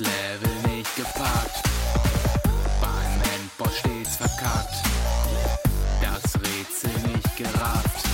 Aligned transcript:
Level 0.00 0.72
nicht 0.72 0.96
gepackt. 0.96 1.62
Beim 2.80 3.20
Endboss 3.34 3.76
stets 3.78 4.16
verkackt. 4.16 4.74
Das 6.00 6.24
Rätsel 6.40 6.96
nicht 7.12 7.36
gerafft. 7.36 8.06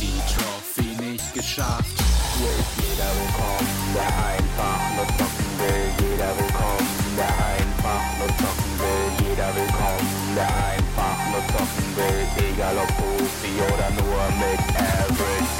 Die 0.00 0.20
Trophy 0.34 0.90
nicht 1.00 1.32
geschafft. 1.32 1.96
Hier 2.36 2.50
ist 2.50 2.74
jeder 2.82 3.10
willkommen, 3.14 3.94
der 3.94 4.10
einfach 4.34 4.82
nur 4.96 5.06
zocken 5.16 5.50
will. 5.60 5.86
Jeder 6.10 6.32
willkommen, 6.38 6.88
der 7.16 7.34
einfach 7.54 8.04
nur 8.18 8.30
zocken 8.42 8.72
will. 8.82 9.06
Jeder 9.28 9.50
willkommen, 9.54 10.34
der 10.34 10.50
einfach 10.74 11.18
nur 11.30 11.42
zocken 11.54 11.88
will. 11.96 12.22
Egal 12.50 12.76
ob 12.78 12.88
Profi 12.96 13.54
oder 13.72 13.90
nur 13.90 14.22
mit 14.42 14.60
Average 14.76 15.54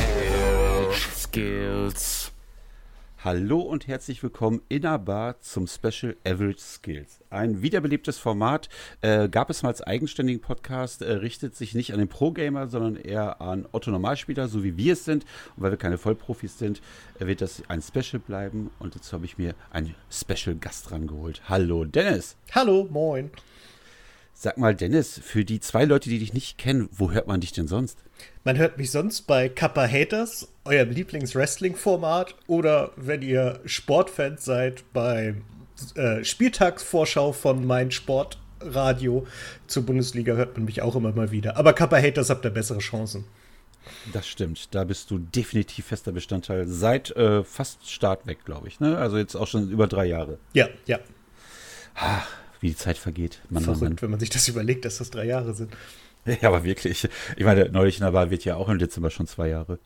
Skills. 1.16 2.13
Hallo 3.24 3.60
und 3.60 3.86
herzlich 3.86 4.22
willkommen 4.22 4.60
in 4.68 4.82
der 4.82 4.98
Bar 4.98 5.40
zum 5.40 5.66
Special 5.66 6.14
Average 6.26 6.58
Skills. 6.58 7.20
Ein 7.30 7.62
wiederbelebtes 7.62 8.18
Format, 8.18 8.68
äh, 9.00 9.30
gab 9.30 9.48
es 9.48 9.62
mal 9.62 9.70
als 9.70 9.80
eigenständigen 9.80 10.42
Podcast, 10.42 11.00
äh, 11.00 11.10
richtet 11.10 11.56
sich 11.56 11.74
nicht 11.74 11.94
an 11.94 12.00
den 12.00 12.08
Pro-Gamer, 12.08 12.68
sondern 12.68 12.96
eher 12.96 13.40
an 13.40 13.66
Otto-Normalspieler, 13.72 14.46
so 14.48 14.62
wie 14.62 14.76
wir 14.76 14.92
es 14.92 15.06
sind. 15.06 15.24
Und 15.56 15.62
weil 15.62 15.70
wir 15.70 15.78
keine 15.78 15.96
Vollprofis 15.96 16.58
sind, 16.58 16.82
äh, 17.18 17.24
wird 17.24 17.40
das 17.40 17.62
ein 17.68 17.80
Special 17.80 18.20
bleiben. 18.20 18.70
Und 18.78 18.94
dazu 18.94 19.14
habe 19.14 19.24
ich 19.24 19.38
mir 19.38 19.54
einen 19.70 19.94
Special-Gast 20.10 20.92
rangeholt. 20.92 21.40
Hallo 21.48 21.86
Dennis. 21.86 22.36
Hallo, 22.52 22.86
moin. 22.90 23.30
Sag 24.36 24.58
mal, 24.58 24.74
Dennis, 24.74 25.20
für 25.22 25.44
die 25.44 25.60
zwei 25.60 25.84
Leute, 25.84 26.10
die 26.10 26.18
dich 26.18 26.34
nicht 26.34 26.58
kennen, 26.58 26.88
wo 26.92 27.12
hört 27.12 27.28
man 27.28 27.40
dich 27.40 27.52
denn 27.52 27.68
sonst? 27.68 27.98
Man 28.42 28.58
hört 28.58 28.76
mich 28.78 28.90
sonst 28.90 29.22
bei 29.22 29.48
Kappa 29.48 29.86
Haters, 29.86 30.48
eurem 30.64 30.90
Lieblings-Wrestling-Format, 30.90 32.34
oder 32.48 32.90
wenn 32.96 33.22
ihr 33.22 33.60
Sportfans 33.64 34.44
seid, 34.44 34.84
bei 34.92 35.36
äh, 35.94 36.24
Spieltagsvorschau 36.24 37.32
von 37.32 37.64
mein 37.64 37.92
Sportradio 37.92 39.26
zur 39.66 39.86
Bundesliga 39.86 40.34
hört 40.34 40.56
man 40.56 40.66
mich 40.66 40.82
auch 40.82 40.96
immer 40.96 41.12
mal 41.12 41.30
wieder. 41.30 41.56
Aber 41.56 41.72
Kappa 41.72 41.96
Haters 41.96 42.28
habt 42.28 42.44
ihr 42.44 42.50
bessere 42.50 42.80
Chancen. 42.80 43.24
Das 44.12 44.26
stimmt, 44.26 44.74
da 44.74 44.84
bist 44.84 45.10
du 45.10 45.18
definitiv 45.18 45.86
fester 45.86 46.12
Bestandteil 46.12 46.66
seit 46.66 47.14
äh, 47.16 47.44
fast 47.44 47.88
Start 47.90 48.26
weg, 48.26 48.38
glaube 48.44 48.66
ich. 48.66 48.80
Ne? 48.80 48.98
Also 48.98 49.16
jetzt 49.16 49.36
auch 49.36 49.46
schon 49.46 49.70
über 49.70 49.86
drei 49.86 50.06
Jahre. 50.06 50.38
Ja, 50.54 50.68
ja. 50.86 50.98
Wie 52.64 52.70
die 52.70 52.76
Zeit 52.76 52.96
vergeht. 52.96 53.42
Mann, 53.50 53.62
Verrückt, 53.62 53.82
Mann, 53.82 54.00
wenn 54.00 54.10
man 54.12 54.20
sich 54.20 54.30
das 54.30 54.48
überlegt, 54.48 54.86
dass 54.86 54.96
das 54.96 55.10
drei 55.10 55.26
Jahre 55.26 55.52
sind. 55.52 55.76
Ja, 56.40 56.48
aber 56.48 56.64
wirklich. 56.64 57.06
Ich 57.36 57.44
meine, 57.44 57.68
neulich 57.68 57.98
in 57.98 58.04
der 58.04 58.14
Wahl 58.14 58.30
wird 58.30 58.46
ja 58.46 58.56
auch 58.56 58.70
im 58.70 58.78
Dezember 58.78 59.10
schon 59.10 59.26
zwei 59.26 59.48
Jahre. 59.50 59.78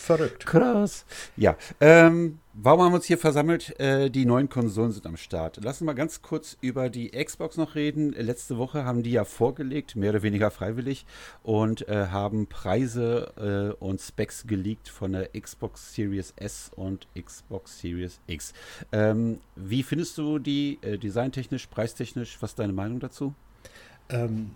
Verrückt. 0.00 0.46
Krass. 0.46 1.04
Ja, 1.36 1.56
ähm, 1.78 2.38
warum 2.54 2.80
haben 2.80 2.92
wir 2.92 2.96
uns 2.96 3.04
hier 3.04 3.18
versammelt? 3.18 3.78
Äh, 3.78 4.10
die 4.10 4.24
neuen 4.24 4.48
Konsolen 4.48 4.92
sind 4.92 5.06
am 5.06 5.18
Start. 5.18 5.60
Lass 5.62 5.80
uns 5.80 5.86
mal 5.86 5.92
ganz 5.92 6.22
kurz 6.22 6.56
über 6.62 6.88
die 6.88 7.10
Xbox 7.10 7.58
noch 7.58 7.74
reden. 7.74 8.12
Letzte 8.12 8.56
Woche 8.56 8.84
haben 8.84 9.02
die 9.02 9.12
ja 9.12 9.24
vorgelegt, 9.24 9.96
mehr 9.96 10.10
oder 10.10 10.22
weniger 10.22 10.50
freiwillig, 10.50 11.04
und 11.42 11.86
äh, 11.86 12.06
haben 12.06 12.46
Preise 12.46 13.76
äh, 13.78 13.84
und 13.84 14.00
Specs 14.00 14.46
geleakt 14.46 14.88
von 14.88 15.12
der 15.12 15.28
Xbox 15.38 15.94
Series 15.94 16.32
S 16.36 16.70
und 16.74 17.06
Xbox 17.14 17.78
Series 17.78 18.20
X. 18.26 18.54
Ähm, 18.92 19.38
wie 19.54 19.82
findest 19.82 20.16
du 20.16 20.38
die 20.38 20.78
äh, 20.80 20.96
designtechnisch, 20.96 21.66
preistechnisch? 21.66 22.38
Was 22.40 22.52
ist 22.52 22.58
deine 22.58 22.72
Meinung 22.72 23.00
dazu? 23.00 23.34
Ähm, 24.10 24.50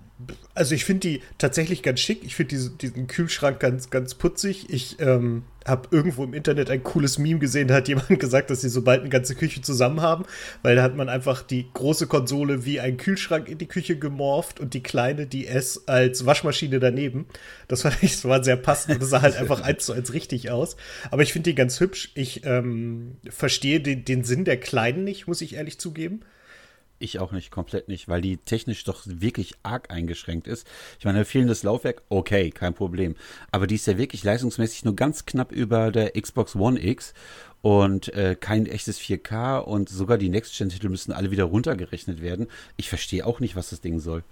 also 0.54 0.74
ich 0.74 0.84
finde 0.84 1.08
die 1.08 1.22
tatsächlich 1.38 1.82
ganz 1.82 2.00
schick. 2.00 2.22
Ich 2.24 2.36
finde 2.36 2.50
diese, 2.50 2.70
diesen 2.70 3.08
Kühlschrank 3.08 3.58
ganz, 3.58 3.90
ganz 3.90 4.14
putzig. 4.14 4.70
Ich 4.70 5.00
ähm, 5.00 5.42
habe 5.66 5.88
irgendwo 5.90 6.22
im 6.22 6.34
Internet 6.34 6.70
ein 6.70 6.84
cooles 6.84 7.18
Meme 7.18 7.40
gesehen, 7.40 7.66
da 7.68 7.74
hat 7.74 7.88
jemand 7.88 8.08
gesagt, 8.20 8.50
dass 8.50 8.60
sie 8.60 8.68
so 8.68 8.82
bald 8.82 9.00
eine 9.00 9.08
ganze 9.08 9.34
Küche 9.34 9.60
zusammen 9.60 10.02
haben, 10.02 10.24
weil 10.62 10.76
da 10.76 10.82
hat 10.82 10.94
man 10.94 11.08
einfach 11.08 11.42
die 11.42 11.66
große 11.72 12.06
Konsole 12.06 12.64
wie 12.64 12.80
ein 12.80 12.96
Kühlschrank 12.96 13.48
in 13.48 13.58
die 13.58 13.66
Küche 13.66 13.98
gemorpht 13.98 14.60
und 14.60 14.74
die 14.74 14.82
kleine, 14.82 15.26
die 15.26 15.48
S, 15.48 15.84
als 15.86 16.24
Waschmaschine 16.26 16.78
daneben. 16.78 17.26
Das 17.66 17.82
fand 17.82 18.00
ich, 18.02 18.12
das 18.12 18.24
war 18.24 18.44
sehr 18.44 18.56
passend 18.56 19.02
das 19.02 19.10
sah 19.10 19.22
halt 19.22 19.36
einfach 19.36 19.60
eins 19.62 19.84
zu 19.84 19.92
eins 19.92 20.12
richtig 20.12 20.50
aus. 20.50 20.76
Aber 21.10 21.22
ich 21.22 21.32
finde 21.32 21.50
die 21.50 21.56
ganz 21.56 21.80
hübsch. 21.80 22.12
Ich 22.14 22.44
ähm, 22.44 23.16
verstehe 23.28 23.80
den, 23.80 24.04
den 24.04 24.22
Sinn 24.22 24.44
der 24.44 24.58
kleinen 24.58 25.02
nicht, 25.02 25.26
muss 25.26 25.40
ich 25.40 25.56
ehrlich 25.56 25.80
zugeben. 25.80 26.20
Ich 26.98 27.18
auch 27.18 27.32
nicht, 27.32 27.50
komplett 27.50 27.88
nicht, 27.88 28.08
weil 28.08 28.20
die 28.20 28.36
technisch 28.36 28.84
doch 28.84 29.02
wirklich 29.04 29.54
arg 29.62 29.90
eingeschränkt 29.90 30.46
ist. 30.46 30.66
Ich 30.98 31.04
meine, 31.04 31.24
fehlendes 31.24 31.62
Laufwerk, 31.62 32.02
okay, 32.08 32.50
kein 32.50 32.74
Problem. 32.74 33.16
Aber 33.50 33.66
die 33.66 33.74
ist 33.74 33.86
ja 33.86 33.98
wirklich 33.98 34.22
leistungsmäßig 34.24 34.84
nur 34.84 34.94
ganz 34.94 35.26
knapp 35.26 35.52
über 35.52 35.90
der 35.90 36.12
Xbox 36.12 36.54
One 36.54 36.82
X 36.82 37.12
und 37.62 38.12
äh, 38.14 38.36
kein 38.38 38.66
echtes 38.66 39.00
4K 39.00 39.58
und 39.58 39.88
sogar 39.88 40.18
die 40.18 40.28
Next-Gen-Titel 40.28 40.88
müssen 40.88 41.12
alle 41.12 41.30
wieder 41.30 41.44
runtergerechnet 41.44 42.22
werden. 42.22 42.46
Ich 42.76 42.88
verstehe 42.88 43.26
auch 43.26 43.40
nicht, 43.40 43.56
was 43.56 43.70
das 43.70 43.80
Ding 43.80 44.00
soll. 44.00 44.22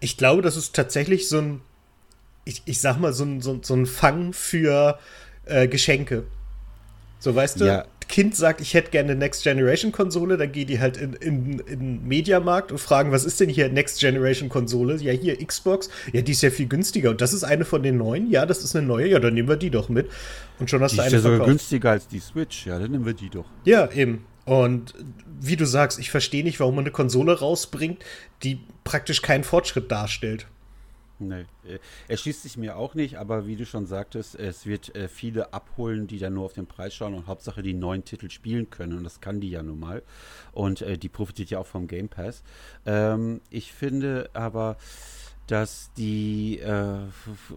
Ich 0.00 0.16
glaube, 0.16 0.42
das 0.42 0.56
ist 0.56 0.74
tatsächlich 0.74 1.28
so 1.28 1.38
ein, 1.40 1.60
ich, 2.44 2.62
ich 2.64 2.80
sag 2.80 2.98
mal, 2.98 3.12
so 3.12 3.24
ein, 3.24 3.42
so, 3.42 3.58
so 3.62 3.74
ein 3.74 3.86
Fang 3.86 4.32
für 4.32 4.98
äh, 5.44 5.68
Geschenke. 5.68 6.24
So, 7.18 7.34
weißt 7.34 7.60
du, 7.60 7.66
Ja. 7.66 7.84
Kind 8.08 8.34
sagt, 8.34 8.60
ich 8.60 8.74
hätte 8.74 8.90
gerne 8.90 9.10
eine 9.12 9.18
Next 9.18 9.42
Generation 9.42 9.92
Konsole, 9.92 10.36
dann 10.36 10.50
gehen 10.50 10.66
die 10.66 10.80
halt 10.80 10.96
in, 10.96 11.12
in, 11.14 11.58
in 11.60 11.78
den 11.78 12.08
Mediamarkt 12.08 12.72
und 12.72 12.78
fragen, 12.78 13.12
was 13.12 13.24
ist 13.24 13.38
denn 13.38 13.48
hier 13.48 13.68
Next 13.70 14.00
Generation 14.00 14.48
Konsole? 14.48 14.96
Ja, 14.96 15.12
hier 15.12 15.36
Xbox. 15.44 15.90
Ja, 16.12 16.22
die 16.22 16.32
ist 16.32 16.42
ja 16.42 16.50
viel 16.50 16.68
günstiger. 16.68 17.10
Und 17.10 17.20
das 17.20 17.32
ist 17.32 17.44
eine 17.44 17.64
von 17.64 17.82
den 17.82 17.98
neuen? 17.98 18.30
Ja, 18.30 18.46
das 18.46 18.64
ist 18.64 18.74
eine 18.74 18.86
neue. 18.86 19.06
Ja, 19.08 19.18
dann 19.20 19.34
nehmen 19.34 19.48
wir 19.48 19.56
die 19.56 19.70
doch 19.70 19.88
mit. 19.88 20.08
Und 20.58 20.70
schon 20.70 20.80
hast 20.82 20.92
Die 20.92 20.96
du 20.96 21.02
ist 21.02 21.06
eine 21.08 21.16
ja 21.16 21.20
sogar 21.20 21.36
verkauft. 21.36 21.50
günstiger 21.50 21.90
als 21.90 22.08
die 22.08 22.20
Switch. 22.20 22.66
Ja, 22.66 22.78
dann 22.78 22.90
nehmen 22.90 23.06
wir 23.06 23.12
die 23.14 23.28
doch. 23.28 23.44
Ja, 23.64 23.90
eben. 23.92 24.24
Und 24.46 24.94
wie 25.40 25.56
du 25.56 25.66
sagst, 25.66 25.98
ich 25.98 26.10
verstehe 26.10 26.42
nicht, 26.42 26.58
warum 26.58 26.76
man 26.76 26.84
eine 26.84 26.90
Konsole 26.92 27.38
rausbringt, 27.38 28.02
die 28.42 28.60
praktisch 28.84 29.20
keinen 29.20 29.44
Fortschritt 29.44 29.90
darstellt. 29.92 30.46
Nee, 31.20 31.46
äh, 31.66 31.78
erschließt 32.06 32.42
sich 32.42 32.56
mir 32.56 32.76
auch 32.76 32.94
nicht, 32.94 33.18
aber 33.18 33.46
wie 33.46 33.56
du 33.56 33.66
schon 33.66 33.86
sagtest, 33.86 34.36
es 34.36 34.66
wird 34.66 34.94
äh, 34.94 35.08
viele 35.08 35.52
abholen, 35.52 36.06
die 36.06 36.18
dann 36.18 36.34
nur 36.34 36.44
auf 36.44 36.52
den 36.52 36.66
Preis 36.66 36.94
schauen 36.94 37.14
und 37.14 37.26
Hauptsache 37.26 37.60
die 37.62 37.74
neuen 37.74 38.04
Titel 38.04 38.30
spielen 38.30 38.70
können. 38.70 38.96
Und 38.96 39.04
das 39.04 39.20
kann 39.20 39.40
die 39.40 39.50
ja 39.50 39.62
nun 39.62 39.80
mal. 39.80 40.02
Und 40.52 40.82
äh, 40.82 40.96
die 40.96 41.08
profitiert 41.08 41.50
ja 41.50 41.58
auch 41.58 41.66
vom 41.66 41.88
Game 41.88 42.08
Pass. 42.08 42.44
Ähm, 42.86 43.40
ich 43.50 43.72
finde 43.72 44.30
aber, 44.32 44.76
dass 45.48 45.90
die, 45.96 46.58
äh, 46.58 46.98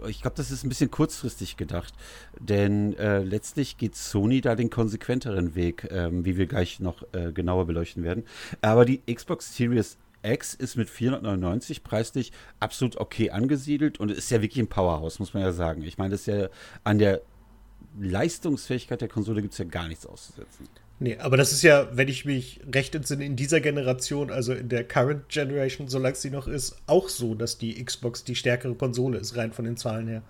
ich 0.08 0.22
glaube, 0.22 0.38
das 0.38 0.50
ist 0.50 0.64
ein 0.64 0.70
bisschen 0.70 0.90
kurzfristig 0.90 1.58
gedacht, 1.58 1.94
denn 2.40 2.98
äh, 2.98 3.20
letztlich 3.22 3.78
geht 3.78 3.96
Sony 3.96 4.42
da 4.42 4.56
den 4.56 4.70
konsequenteren 4.70 5.56
Weg, 5.56 5.88
ähm, 5.92 6.26
wie 6.26 6.38
wir 6.38 6.48
gleich 6.48 6.80
noch 6.80 7.04
äh, 7.14 7.32
genauer 7.32 7.68
beleuchten 7.68 8.04
werden. 8.04 8.24
Aber 8.62 8.86
die 8.86 9.02
Xbox 9.14 9.56
Series 9.56 9.98
X 10.24 10.54
ist 10.54 10.76
mit 10.76 10.90
499 10.90 11.84
preislich 11.84 12.32
absolut 12.60 12.98
okay 12.98 13.32
angesiedelt 13.32 14.00
und 14.00 14.12
ist 14.12 14.32
ja 14.32 14.42
wirklich 14.42 14.64
ein 14.64 14.68
Powerhouse, 14.68 15.20
muss 15.20 15.34
man 15.34 15.44
ja 15.44 15.52
sagen. 15.52 15.84
Ich 15.84 15.98
meine, 15.98 16.12
das 16.12 16.22
ist 16.22 16.28
ja 16.28 16.50
an 16.84 17.00
der 17.00 17.22
Leistungsfähigkeit 18.00 19.02
der 19.02 19.10
Konsole 19.10 19.42
gibt 19.42 19.54
es 19.54 19.58
ja 19.58 19.66
gar 19.66 19.88
nichts 19.88 20.06
auszusetzen. 20.06 20.68
Nee, 21.00 21.18
aber 21.18 21.36
das 21.36 21.52
ist 21.52 21.64
ja, 21.64 21.90
wenn 21.98 22.08
ich 22.08 22.26
mich 22.26 22.60
recht 22.72 22.94
entsinne, 22.94 23.26
in 23.26 23.36
dieser 23.36 23.60
Generation, 23.60 24.30
also 24.30 24.54
in 24.54 24.70
der 24.70 24.84
Current 24.84 25.30
Generation, 25.30 25.88
solange 25.88 26.16
sie 26.16 26.30
noch 26.30 26.48
ist, 26.48 26.78
auch 26.86 27.10
so, 27.10 27.34
dass 27.34 27.58
die 27.58 27.84
Xbox 27.84 28.24
die 28.24 28.36
stärkere 28.36 28.76
Konsole 28.76 29.18
ist, 29.18 29.36
rein 29.36 29.52
von 29.52 29.66
den 29.66 29.78
Zahlen 29.78 30.08
her. 30.08 30.22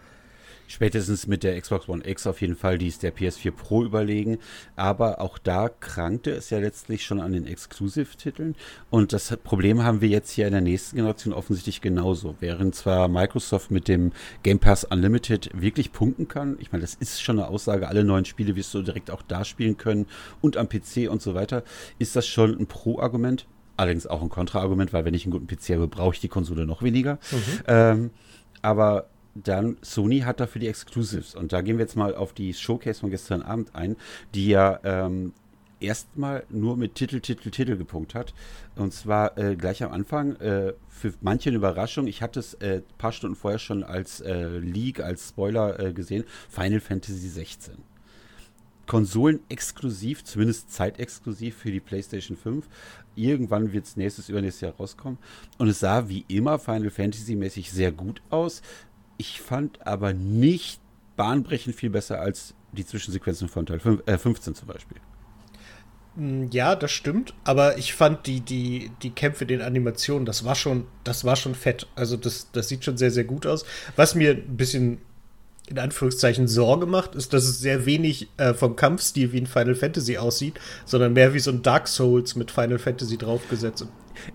Spätestens 0.72 1.28
mit 1.28 1.44
der 1.44 1.60
Xbox 1.60 1.90
One 1.90 2.08
X 2.08 2.26
auf 2.26 2.40
jeden 2.40 2.56
Fall, 2.56 2.78
die 2.78 2.88
ist 2.88 3.04
der 3.04 3.14
PS4 3.14 3.52
Pro 3.52 3.84
überlegen. 3.84 4.38
Aber 4.78 5.20
auch 5.20 5.38
da 5.38 5.68
krankte 5.68 6.32
es 6.32 6.50
ja 6.50 6.60
letztlich 6.60 7.04
schon 7.04 7.20
an 7.20 7.34
den 7.34 7.46
Exclusive-Titeln. 7.46 8.56
Und 8.90 9.12
das 9.12 9.36
Problem 9.44 9.84
haben 9.84 10.00
wir 10.00 10.08
jetzt 10.08 10.32
hier 10.32 10.48
in 10.48 10.54
der 10.54 10.62
nächsten 10.62 10.96
Generation 10.96 11.34
offensichtlich 11.34 11.82
genauso. 11.82 12.36
Während 12.40 12.74
zwar 12.74 13.10
Microsoft 13.10 13.70
mit 13.70 13.90
dem 13.90 14.14
Game 14.44 14.60
Pass 14.60 14.86
Unlimited 14.86 15.50
wirklich 15.54 15.92
punkten 15.92 16.30
kann, 16.30 16.56
ich 16.62 16.72
meine, 16.72 16.84
das 16.84 16.96
ist 16.96 17.22
schon 17.22 17.38
eine 17.38 17.50
Aussage, 17.50 17.90
alle 17.90 18.06
neuen 18.06 18.24
Spiele 18.24 18.56
wirst 18.56 18.74
du 18.74 18.82
direkt 18.82 19.12
auch 19.12 19.24
da 19.24 19.44
spielen 19.44 19.76
können 19.76 20.06
und 20.40 20.56
am 20.56 20.70
PC 20.70 21.10
und 21.10 21.22
so 21.22 21.34
weiter, 21.36 21.66
ist 22.00 22.16
das 22.16 22.26
schon 22.26 22.58
ein 22.58 22.68
Pro-Argument. 22.68 23.46
Allerdings 23.76 24.08
auch 24.08 24.22
ein 24.22 24.30
Kontra-Argument, 24.30 24.94
weil 24.94 25.04
wenn 25.04 25.16
ich 25.16 25.26
einen 25.26 25.34
guten 25.34 25.48
PC 25.48 25.72
habe, 25.72 25.90
brauche 25.90 26.14
ich 26.14 26.22
die 26.22 26.30
Konsole 26.30 26.66
noch 26.66 26.82
weniger. 26.82 27.20
Ähm, 27.68 28.12
aber 28.62 29.08
dann 29.36 29.78
Sony 29.82 30.20
hat 30.20 30.40
dafür 30.40 30.60
die 30.60 30.68
Exclusives. 30.68 31.36
Und 31.36 31.54
da 31.54 31.62
gehen 31.62 31.78
wir 31.78 31.86
jetzt 31.86 31.96
mal 31.96 32.16
auf 32.16 32.34
die 32.34 32.54
Showcase 32.54 33.00
von 33.00 33.10
gestern 33.10 33.42
Abend 33.42 33.76
ein, 33.76 33.96
die 34.34 34.48
ja 34.48 34.80
ähm, 34.84 35.34
erstmal 35.80 36.44
nur 36.50 36.78
mit 36.78 36.96
Titel, 36.96 37.20
Titel, 37.20 37.50
Titel 37.50 37.78
gepunkt 37.78 38.16
hat. 38.16 38.34
Und 38.76 38.94
zwar 38.94 39.38
äh, 39.38 39.56
gleich 39.56 39.84
am 39.84 39.92
Anfang. 39.92 40.36
Äh, 40.38 40.74
für 40.90 41.14
manche 41.22 41.50
eine 41.50 41.58
Überraschung. 41.58 42.08
Ich 42.08 42.22
hatte 42.22 42.40
es 42.40 42.60
ein 42.62 42.70
äh, 42.70 42.82
paar 42.98 43.12
Stunden 43.12 43.36
vorher 43.36 43.60
schon 43.60 43.84
als 43.84 44.22
äh, 44.22 44.60
Leak, 44.60 45.00
als 45.00 45.30
Spoiler 45.30 45.80
äh, 45.80 45.94
gesehen. 45.94 46.24
Final 46.50 46.80
Fantasy 46.80 47.28
16. 47.28 47.74
Konsolen 48.86 49.40
exklusiv, 49.50 50.24
zumindest 50.24 50.72
zeitexklusiv 50.72 51.56
für 51.56 51.72
die 51.72 51.80
PlayStation 51.80 52.36
5. 52.38 52.68
Irgendwann 53.16 53.72
wird 53.72 53.86
es 53.86 53.96
nächstes, 53.96 54.30
übernächstes 54.30 54.62
Jahr 54.62 54.74
rauskommen. 54.74 55.18
Und 55.58 55.70
es 55.70 55.80
sah 55.80 56.10
wie 56.10 56.26
immer 56.28 56.60
Final 56.60 56.90
Fantasy 56.90 57.36
mäßig 57.36 57.72
sehr 57.72 57.92
gut 57.92 58.22
aus. 58.30 58.62
Ich 59.22 59.40
fand 59.40 59.86
aber 59.86 60.14
nicht 60.14 60.82
bahnbrechend 61.16 61.76
viel 61.76 61.92
besser 61.92 62.20
als 62.20 62.56
die 62.72 62.88
Zwischensequenzen 62.88 63.50
von 63.50 63.68
Teil 63.68 63.80
5, 63.80 64.02
äh, 64.08 64.18
15 64.18 64.56
zum 64.56 64.68
Beispiel. 64.68 64.98
Mm, 66.16 66.48
Ja, 66.50 66.76
das 66.76 66.90
stimmt, 66.92 67.36
aber 67.44 67.78
ich 67.78 67.94
fand 67.94 68.26
die, 68.26 68.42
die, 68.42 68.90
die 69.04 69.12
Kämpfe, 69.12 69.46
den 69.46 69.62
Animationen, 69.62 70.26
das 70.26 70.44
war 70.44 70.56
schon, 70.56 70.88
das 71.04 71.24
war 71.24 71.36
schon 71.36 71.54
fett. 71.54 71.86
Also 71.94 72.18
das, 72.18 72.50
das 72.52 72.68
sieht 72.68 72.84
schon 72.84 72.98
sehr, 72.98 73.12
sehr 73.12 73.26
gut 73.26 73.46
aus. 73.46 73.64
Was 73.96 74.16
mir 74.16 74.32
ein 74.32 74.58
bisschen 74.58 75.02
in 75.68 75.78
Anführungszeichen 75.78 76.48
Sorge 76.48 76.88
macht, 76.88 77.14
ist, 77.14 77.32
dass 77.32 77.44
es 77.44 77.60
sehr 77.60 77.86
wenig 77.86 78.28
äh, 78.38 78.56
vom 78.56 78.76
Kampfstil 78.76 79.34
wie 79.34 79.38
in 79.38 79.46
Final 79.46 79.76
Fantasy 79.76 80.18
aussieht, 80.18 80.60
sondern 80.86 81.14
mehr 81.14 81.36
wie 81.36 81.40
so 81.40 81.52
ein 81.52 81.62
Dark 81.62 81.88
Souls 81.88 82.36
mit 82.36 82.50
Final 82.50 82.80
Fantasy 82.80 83.20
draufgesetzt. 83.20 83.86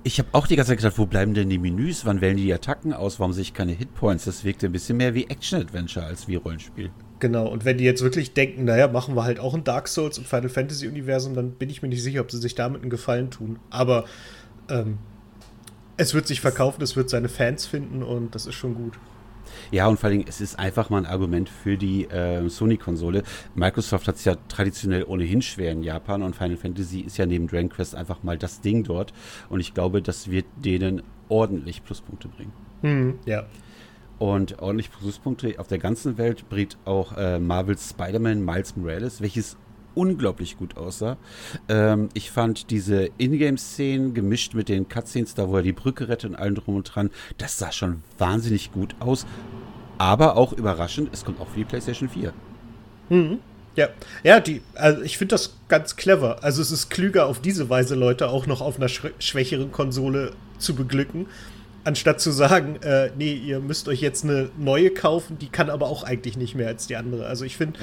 Ich 0.03 0.19
habe 0.19 0.29
auch 0.33 0.47
die 0.47 0.57
ganze 0.57 0.73
Zeit 0.73 0.79
gedacht, 0.79 0.99
wo 0.99 1.07
bleiben 1.07 1.35
denn 1.35 1.49
die 1.49 1.59
Menüs? 1.59 2.05
Wann 2.05 2.21
wählen 2.21 2.37
die 2.37 2.53
Attacken 2.53 2.93
aus? 2.93 3.19
Warum 3.19 3.33
sehe 3.33 3.43
ich 3.43 3.55
keine 3.55 3.73
Hitpoints? 3.73 4.25
Das 4.25 4.45
wirkte 4.45 4.67
ein 4.67 4.73
bisschen 4.73 4.97
mehr 4.97 5.15
wie 5.15 5.25
Action-Adventure 5.25 6.05
als 6.05 6.29
wie 6.29 6.37
Rollenspiel. 6.37 6.91
Genau, 7.19 7.49
und 7.49 7.65
wenn 7.65 7.79
die 7.79 7.85
jetzt 7.85 8.03
wirklich 8.03 8.35
denken, 8.35 8.65
naja, 8.65 8.89
machen 8.89 9.15
wir 9.17 9.25
halt 9.25 9.41
auch 9.41 9.55
ein 9.55 9.65
Dark 9.65 9.89
Souls 9.89 10.19
im 10.19 10.25
Final 10.25 10.51
Fantasy 10.51 10.87
Universum, 10.87 11.35
dann 11.35 11.53
bin 11.53 11.71
ich 11.71 11.81
mir 11.83 11.89
nicht 11.89 12.03
sicher, 12.03 12.21
ob 12.21 12.31
sie 12.31 12.39
sich 12.39 12.55
damit 12.55 12.83
einen 12.83 12.91
Gefallen 12.91 13.31
tun. 13.31 13.59
Aber 13.71 14.05
ähm, 14.69 14.99
es 15.97 16.13
wird 16.13 16.27
sich 16.27 16.41
verkaufen, 16.41 16.83
es 16.83 16.97
wird 16.97 17.09
seine 17.09 17.29
Fans 17.29 17.67
finden 17.67 18.03
und 18.03 18.35
das 18.35 18.47
ist 18.47 18.55
schon 18.55 18.75
gut. 18.75 18.99
Ja, 19.71 19.87
und 19.89 19.99
vor 19.99 20.11
allem, 20.11 20.25
es 20.27 20.41
ist 20.41 20.59
einfach 20.59 20.91
mal 20.91 20.99
ein 20.99 21.07
Argument 21.07 21.49
für 21.49 21.77
die 21.77 22.05
äh, 22.05 22.49
Sony-Konsole. 22.49 23.23
Microsoft 23.55 24.09
hat 24.09 24.17
es 24.17 24.25
ja 24.25 24.37
traditionell 24.49 25.05
ohnehin 25.05 25.43
schwer 25.43 25.73
in 25.73 25.83
Japan 25.83 26.23
und 26.23 26.37
Final 26.37 26.57
Fantasy 26.57 27.01
ist 27.01 27.17
ja 27.17 27.27
neben 27.27 27.47
Dragon 27.47 27.69
Quest 27.69 27.95
einfach 27.95 28.23
mal 28.23 28.39
das 28.39 28.61
Ding 28.61 28.85
dort. 28.85 29.13
Und 29.49 29.61
ich 29.61 29.75
glaube, 29.75 30.03
das 30.03 30.31
wird 30.31 30.47
denen 30.57 31.03
ordentlich 31.29 31.85
Pluspunkte 31.85 32.29
bringen. 32.29 32.53
Hm, 32.83 33.19
ja. 33.27 33.47
Und 34.19 34.61
ordentlich 34.61 34.91
Pluspunkte 34.91 35.59
auf 35.59 35.67
der 35.67 35.79
ganzen 35.79 36.17
Welt 36.17 36.49
bringt 36.49 36.79
auch 36.85 37.17
äh, 37.17 37.39
Marvels 37.39 37.91
Spider-Man 37.91 38.45
Miles 38.45 38.77
Morales, 38.77 39.21
welches 39.21 39.57
unglaublich 39.97 40.57
gut 40.57 40.77
aussah. 40.77 41.17
Ähm, 41.69 42.09
ich 42.15 42.31
fand 42.31 42.71
diese 42.71 43.11
Ingame-Szenen 43.19 44.15
gemischt 44.15 44.55
mit 44.55 44.69
den 44.69 44.89
Cutscenes, 44.89 45.35
da 45.35 45.49
wo 45.49 45.57
er 45.57 45.63
die 45.63 45.73
Brücke 45.73 46.09
rettet 46.09 46.31
und 46.31 46.37
allem 46.37 46.55
drum 46.55 46.77
und 46.77 46.95
dran, 46.95 47.11
das 47.39 47.59
sah 47.59 47.73
schon 47.73 48.03
wahnsinnig 48.19 48.73
gut 48.73 48.95
aus. 49.01 49.27
Aber 49.99 50.37
auch 50.37 50.53
überraschend, 50.53 51.09
es 51.13 51.25
kommt 51.25 51.41
auch 51.41 51.49
für 51.49 51.59
die 51.59 51.65
PlayStation 51.65 52.09
4. 52.09 52.33
Ja, 53.77 53.89
ja, 54.25 54.41
die, 54.41 54.63
also 54.75 55.03
ich 55.03 55.19
finde 55.19 55.35
das 55.35 55.57
ganz 55.69 55.97
clever. 55.97 56.43
Also 56.43 56.63
es 56.63 56.71
ist 56.71 56.89
klüger, 56.89 57.27
auf 57.27 57.41
diese 57.41 57.69
Weise 57.69 57.95
Leute 57.95 58.29
auch 58.29 58.47
noch 58.47 58.61
auf 58.63 58.77
einer 58.79 58.89
schwä- 58.89 59.13
schwächeren 59.19 59.71
Konsole 59.71 60.33
zu 60.59 60.75
beglücken, 60.75 61.27
anstatt 61.85 62.21
zu 62.21 62.31
sagen, 62.31 62.77
äh, 62.83 63.11
nee, 63.19 63.35
ihr 63.35 63.61
müsst 63.61 63.87
euch 63.89 64.01
jetzt 64.01 64.25
eine 64.25 64.49
neue 64.59 64.91
kaufen, 64.91 65.39
die 65.39 65.49
kann 65.49 65.69
aber 65.71 65.87
auch 65.89 66.05
eigentlich 66.05 66.37
nicht 66.39 66.55
mehr 66.55 66.69
als 66.69 66.87
die 66.87 66.97
andere. 66.97 67.27
Also 67.27 67.45
ich 67.45 67.57
finde 67.59 67.79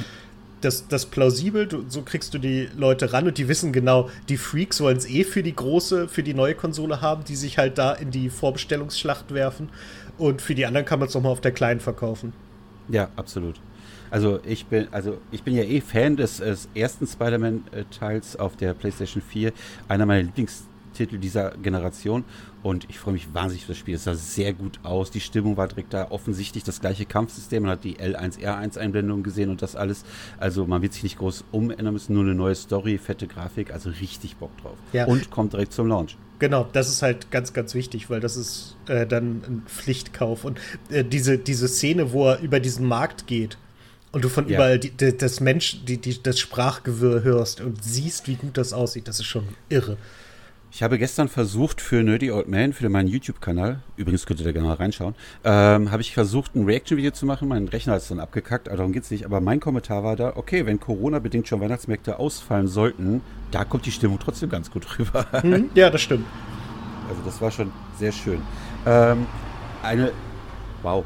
das, 0.63 0.87
das 0.87 1.05
plausibel, 1.05 1.67
du, 1.67 1.85
so 1.87 2.01
kriegst 2.01 2.33
du 2.33 2.37
die 2.37 2.69
Leute 2.75 3.13
ran 3.13 3.27
und 3.27 3.37
die 3.37 3.47
wissen 3.47 3.73
genau, 3.73 4.09
die 4.29 4.37
Freaks 4.37 4.81
wollen 4.81 4.97
es 4.97 5.09
eh 5.09 5.23
für 5.23 5.43
die 5.43 5.55
große, 5.55 6.07
für 6.07 6.23
die 6.23 6.33
neue 6.33 6.55
Konsole 6.55 7.01
haben, 7.01 7.23
die 7.23 7.35
sich 7.35 7.57
halt 7.57 7.77
da 7.77 7.93
in 7.93 8.11
die 8.11 8.29
Vorbestellungsschlacht 8.29 9.33
werfen. 9.33 9.69
Und 10.17 10.41
für 10.41 10.55
die 10.55 10.65
anderen 10.65 10.85
kann 10.85 10.99
man 10.99 11.07
es 11.07 11.13
nochmal 11.13 11.31
auf 11.31 11.41
der 11.41 11.51
kleinen 11.51 11.79
verkaufen. 11.79 12.33
Ja, 12.89 13.09
absolut. 13.15 13.59
Also 14.11 14.39
ich 14.45 14.67
bin, 14.67 14.87
also 14.91 15.17
ich 15.31 15.41
bin 15.41 15.55
ja 15.55 15.63
eh 15.63 15.81
Fan 15.81 16.15
des, 16.15 16.37
des 16.37 16.69
ersten 16.75 17.07
Spider-Man-Teils 17.07 18.35
auf 18.35 18.55
der 18.55 18.75
PlayStation 18.75 19.23
4. 19.23 19.51
Einer 19.87 20.05
meiner 20.05 20.29
Lieblingstitel 20.93 21.17
dieser 21.17 21.51
Generation. 21.57 22.23
Und 22.61 22.85
ich 22.89 22.97
freue 22.97 23.13
mich 23.13 23.33
wahnsinnig 23.33 23.63
auf 23.63 23.67
das 23.69 23.77
Spiel. 23.77 23.95
Es 23.95 24.05
sah 24.05 24.15
sehr 24.15 24.53
gut 24.53 24.79
aus. 24.83 25.11
Die 25.11 25.19
Stimmung 25.19 25.57
war 25.57 25.67
direkt 25.67 25.93
da. 25.93 26.11
Offensichtlich 26.11 26.63
das 26.63 26.79
gleiche 26.79 27.05
Kampfsystem. 27.05 27.63
Man 27.63 27.73
hat 27.73 27.83
die 27.83 27.97
L1R1-Einblendung 27.97 29.23
gesehen 29.23 29.49
und 29.49 29.61
das 29.61 29.75
alles. 29.75 30.05
Also 30.37 30.65
man 30.65 30.81
wird 30.81 30.93
sich 30.93 31.03
nicht 31.03 31.17
groß 31.17 31.43
umändern 31.51 31.93
müssen. 31.93 32.13
Nur 32.13 32.23
eine 32.23 32.35
neue 32.35 32.55
Story, 32.55 32.97
fette 32.97 33.27
Grafik. 33.27 33.73
Also 33.73 33.89
richtig 33.89 34.37
Bock 34.37 34.55
drauf. 34.61 34.77
Ja. 34.93 35.05
Und 35.05 35.29
kommt 35.29 35.53
direkt 35.53 35.73
zum 35.73 35.87
Launch. 35.87 36.15
Genau, 36.39 36.67
das 36.73 36.89
ist 36.89 37.01
halt 37.01 37.31
ganz, 37.31 37.53
ganz 37.53 37.73
wichtig, 37.73 38.09
weil 38.09 38.19
das 38.19 38.35
ist 38.37 38.75
äh, 38.87 39.05
dann 39.05 39.43
ein 39.47 39.63
Pflichtkauf. 39.65 40.45
Und 40.45 40.59
äh, 40.89 41.03
diese, 41.03 41.37
diese 41.37 41.67
Szene, 41.67 42.11
wo 42.11 42.29
er 42.29 42.39
über 42.39 42.59
diesen 42.59 42.87
Markt 42.87 43.27
geht 43.27 43.57
und 44.11 44.23
du 44.23 44.29
von 44.29 44.47
Ja. 44.47 44.55
überall 44.55 44.79
die, 44.79 44.91
die, 44.91 45.15
das 45.17 45.39
Mensch, 45.41 45.83
die, 45.85 45.97
die, 45.97 46.21
das 46.21 46.39
Sprachgewirr 46.39 47.23
hörst 47.23 47.61
und 47.61 47.83
siehst, 47.83 48.27
wie 48.27 48.35
gut 48.35 48.57
das 48.57 48.71
aussieht, 48.73 49.07
das 49.07 49.19
ist 49.19 49.25
schon 49.25 49.47
irre. 49.69 49.97
Ich 50.75 50.81
habe 50.81 50.97
gestern 50.97 51.27
versucht 51.27 51.81
für 51.81 52.01
Nerdy 52.01 52.31
Old 52.31 52.47
Man, 52.47 52.73
für 52.73 52.89
meinen 52.89 53.07
YouTube-Kanal, 53.07 53.81
übrigens 53.95 54.25
könnt 54.25 54.39
ihr 54.39 54.43
da 54.43 54.51
gerne 54.51 54.69
mal 54.69 54.73
reinschauen, 54.73 55.13
ähm, 55.43 55.91
habe 55.91 56.01
ich 56.01 56.15
versucht, 56.15 56.55
ein 56.55 56.65
Reaction-Video 56.65 57.11
zu 57.11 57.27
machen. 57.27 57.47
Mein 57.47 57.67
Rechner 57.67 57.95
ist 57.95 58.09
dann 58.09 58.19
abgekackt, 58.19 58.67
aber 58.67 58.77
darum 58.77 58.91
geht's 58.91 59.11
nicht. 59.11 59.23
Aber 59.23 59.39
mein 59.39 59.59
Kommentar 59.59 60.03
war 60.03 60.15
da, 60.15 60.33
okay, 60.35 60.65
wenn 60.65 60.79
Corona-bedingt 60.79 61.47
schon 61.47 61.61
Weihnachtsmärkte 61.61 62.17
ausfallen 62.17 62.67
sollten, 62.67 63.21
da 63.51 63.65
kommt 63.65 63.85
die 63.85 63.91
Stimmung 63.91 64.17
trotzdem 64.17 64.49
ganz 64.49 64.71
gut 64.71 64.97
rüber. 64.97 65.27
Hm? 65.43 65.69
Ja, 65.75 65.91
das 65.91 66.01
stimmt. 66.01 66.25
Also 67.07 67.21
das 67.23 67.39
war 67.39 67.51
schon 67.51 67.71
sehr 67.99 68.11
schön. 68.11 68.41
Ähm, 68.87 69.27
eine, 69.83 70.11
wow, 70.81 71.05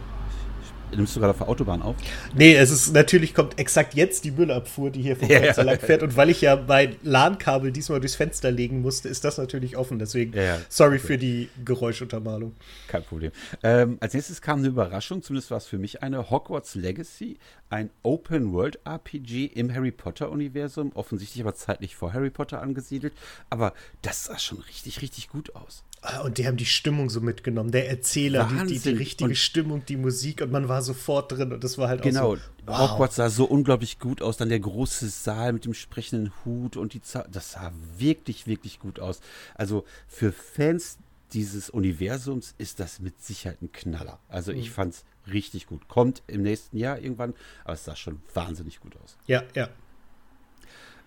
nimmst 0.95 1.16
du 1.16 1.19
gerade 1.19 1.31
auf 1.31 1.38
der 1.38 1.50
Autobahn 1.50 1.81
auf? 1.81 1.95
Nee, 2.36 2.56
es 2.56 2.72
ist 2.72 2.94
natürlich 2.94 3.34
kommt 3.34 3.60
exakt 3.60 3.94
jetzt 3.94 4.24
die 4.24 4.31
Müllabfuhr, 4.31 4.89
die 4.89 5.01
hier 5.01 5.16
vom 5.16 5.30
Ja, 5.30 5.39
Fenster 5.39 5.63
lang 5.63 5.80
fährt. 5.80 6.04
Und 6.04 6.16
weil 6.16 6.30
ich 6.30 6.42
ja 6.42 6.56
mein 6.68 6.95
LAN-Kabel 7.04 7.72
diesmal 7.72 8.00
durchs 8.00 8.16
Fenster 8.16 8.51
legen 8.51 8.81
musste, 8.81 9.10
ist 9.10 9.24
das 9.24 9.38
natürlich 9.38 9.78
offen. 9.78 10.00
Deswegen 10.00 10.34
Ja, 10.34 10.44
ja. 10.44 10.57
sorry 10.69 11.00
für 11.00 11.18
die 11.18 11.50
Geräuschuntermalung. 11.66 12.56
Kein 12.88 13.04
Problem. 13.04 13.31
Ähm, 13.63 13.98
als 14.00 14.13
nächstes 14.13 14.42
kam 14.42 14.60
eine 14.60 14.69
Überraschung, 14.69 15.22
zumindest 15.22 15.51
war 15.51 15.57
es 15.57 15.66
für 15.66 15.78
mich 15.78 16.04
eine 16.04 16.30
Hogwarts 16.30 16.75
Legacy, 16.75 17.38
ein 17.69 17.89
Open-World-RPG 18.04 19.45
im 19.45 19.74
Harry 19.74 19.92
Potter-Universum, 19.92 20.92
offensichtlich 20.94 21.42
aber 21.42 21.56
zeitlich 21.56 21.95
vor 21.95 22.13
Harry 22.13 22.30
Potter 22.30 22.62
angesiedelt. 22.62 23.13
Aber 23.50 23.74
das 24.01 24.25
sah 24.25 24.39
schon 24.39 24.60
richtig, 24.60 25.01
richtig 25.01 25.30
gut 25.30 25.56
aus. 25.56 25.84
Ah, 26.02 26.22
Und 26.22 26.38
die 26.38 26.46
haben 26.48 26.58
die 26.58 26.66
Stimmung 26.66 27.10
so 27.10 27.22
mitgenommen. 27.22 27.72
Der 27.72 27.90
Erzähler, 27.90 28.48
die, 28.68 28.74
die, 28.74 28.80
die 28.80 28.90
richtige 28.90 29.30
Und- 29.30 29.36
Stimmung, 29.36 29.84
die 29.86 29.98
Musik 29.98 30.42
und 30.42 30.52
man 30.52 30.70
war 30.70 30.82
sofort 30.82 31.32
drin 31.32 31.52
und 31.52 31.64
das 31.64 31.78
war 31.78 31.88
halt 31.90 32.02
Genau, 32.04 32.34
auch 32.34 32.38
so. 32.38 32.42
wow. 32.68 32.92
Hogwarts 32.92 33.16
sah 33.16 33.30
so 33.30 33.46
unglaublich 33.46 33.98
gut 34.00 34.22
aus. 34.22 34.38
Dann 34.38 34.50
der 34.50 34.60
große 34.60 35.10
Saal 35.10 35.54
mit 35.54 35.66
dem 35.66 35.74
sprechenden 35.74 36.32
Hut 36.46 36.78
und 36.78 36.94
die 36.94 37.02
Za 37.02 37.26
Das 37.32 37.54
sah 37.54 37.74
wirklich, 37.98 38.46
wirklich 38.48 38.80
gut 38.80 39.00
aus. 39.00 39.22
Also 39.56 39.86
für 40.08 40.32
Fans 40.32 41.00
dieses 41.34 41.70
Universums 41.70 42.54
ist 42.58 42.80
das 42.80 43.00
mit 43.00 43.22
Sicherheit 43.22 43.62
ein 43.62 43.72
Knaller. 43.72 44.20
Also 44.30 44.54
Mhm. 44.54 44.60
ich 44.60 44.72
fand's 44.72 45.04
richtig 45.30 45.66
gut. 45.68 45.88
Kommt 45.90 46.22
im 46.28 46.42
nächsten 46.44 46.78
Jahr 46.78 47.00
irgendwann, 47.00 47.34
aber 47.66 47.74
es 47.74 47.84
sah 47.84 47.96
schon 47.98 48.22
wahnsinnig 48.34 48.80
gut 48.80 48.96
aus. 49.04 49.18
Ja, 49.26 49.44
ja. 49.56 49.68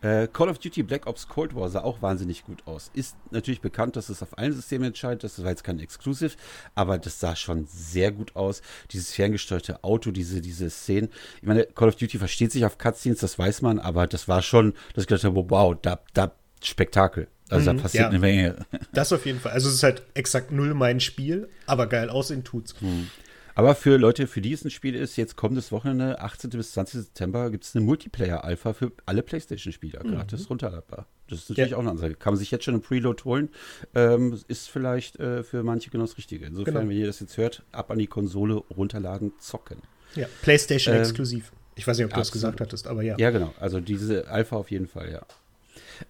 Äh, 0.02 0.28
Call 0.28 0.48
of 0.48 0.58
Duty 0.58 0.82
Black 0.82 1.06
Ops 1.06 1.28
Cold 1.28 1.54
War 1.54 1.68
sah 1.68 1.82
auch 1.82 2.00
wahnsinnig 2.00 2.44
gut 2.44 2.66
aus. 2.66 2.90
Ist 2.94 3.16
natürlich 3.30 3.60
bekannt, 3.60 3.96
dass 3.96 4.08
es 4.08 4.22
auf 4.22 4.38
allen 4.38 4.52
Systemen 4.52 4.86
entscheidet. 4.88 5.24
Das 5.24 5.42
war 5.42 5.50
jetzt 5.50 5.64
kein 5.64 5.78
Exclusive, 5.78 6.36
aber 6.74 6.98
das 6.98 7.20
sah 7.20 7.36
schon 7.36 7.66
sehr 7.66 8.10
gut 8.10 8.34
aus. 8.36 8.62
Dieses 8.92 9.12
ferngesteuerte 9.12 9.84
Auto, 9.84 10.10
diese, 10.10 10.40
diese 10.40 10.70
Szenen. 10.70 11.10
Ich 11.42 11.46
meine, 11.46 11.64
Call 11.66 11.88
of 11.88 11.96
Duty 11.96 12.18
versteht 12.18 12.52
sich 12.52 12.64
auf 12.64 12.78
Cutscenes, 12.78 13.18
das 13.20 13.38
weiß 13.38 13.62
man, 13.62 13.78
aber 13.78 14.06
das 14.06 14.26
war 14.28 14.40
schon, 14.42 14.72
dass 14.94 15.04
ich 15.04 15.08
gedacht 15.08 15.24
habe, 15.24 15.50
wow, 15.50 15.76
da, 15.80 16.00
da 16.14 16.32
Spektakel. 16.62 17.28
Also 17.48 17.66
da 17.66 17.72
Mhm, 17.72 17.78
passiert 17.78 18.02
ja. 18.04 18.08
eine 18.10 18.18
Menge. 18.20 18.56
Das 18.92 19.12
auf 19.12 19.26
jeden 19.26 19.40
Fall. 19.40 19.52
Also 19.52 19.68
es 19.68 19.74
ist 19.74 19.82
halt 19.82 20.02
exakt 20.14 20.52
null 20.52 20.72
mein 20.72 21.00
Spiel, 21.00 21.48
aber 21.66 21.88
geil 21.88 22.08
aussehen 22.08 22.44
tut's. 22.44 22.74
Aber 23.54 23.74
für 23.74 23.96
Leute, 23.96 24.26
für 24.26 24.40
die 24.40 24.52
es 24.52 24.64
ein 24.64 24.70
Spiel 24.70 24.94
ist, 24.94 25.16
jetzt 25.16 25.36
kommendes 25.36 25.72
Wochenende, 25.72 26.20
18. 26.20 26.50
bis 26.50 26.72
20. 26.72 27.00
September, 27.02 27.50
gibt 27.50 27.64
es 27.64 27.74
eine 27.74 27.84
Multiplayer-Alpha 27.84 28.72
für 28.72 28.92
alle 29.06 29.22
PlayStation-Spieler, 29.22 30.00
gratis 30.04 30.48
runterladbar. 30.48 31.06
Das 31.28 31.40
ist 31.40 31.50
natürlich 31.50 31.70
Ja. 31.72 31.76
auch 31.76 31.80
eine 31.82 31.90
Ansage. 31.90 32.14
Kann 32.14 32.32
man 32.34 32.38
sich 32.38 32.50
jetzt 32.50 32.64
schon 32.64 32.74
im 32.74 32.80
Preload 32.80 33.22
holen. 33.24 33.50
Ähm, 33.94 34.38
ist 34.48 34.68
vielleicht 34.68 35.18
äh, 35.20 35.42
für 35.42 35.62
manche 35.62 35.90
genau 35.90 36.04
das 36.04 36.16
Richtige. 36.18 36.46
Insofern, 36.46 36.74
Genau. 36.74 36.88
wenn 36.88 36.96
ihr 36.96 37.06
das 37.06 37.20
jetzt 37.20 37.36
hört, 37.36 37.62
ab 37.72 37.90
an 37.90 37.98
die 37.98 38.06
Konsole, 38.06 38.54
runterladen, 38.54 39.32
zocken. 39.38 39.78
Ja, 40.16 40.26
PlayStation 40.42 40.94
Ähm, 40.94 41.02
exklusiv. 41.02 41.52
Ich 41.76 41.86
weiß 41.86 41.96
nicht, 41.98 42.04
ob 42.06 42.10
du 42.10 42.16
das 42.18 42.28
absolut. 42.28 42.32
gesagt 42.56 42.60
hattest, 42.60 42.86
aber 42.88 43.02
ja. 43.02 43.16
Ja, 43.18 43.30
genau. 43.30 43.54
Also 43.60 43.80
diese 43.80 44.28
Alpha 44.28 44.56
auf 44.56 44.70
jeden 44.70 44.88
Fall, 44.88 45.12
ja. 45.12 45.22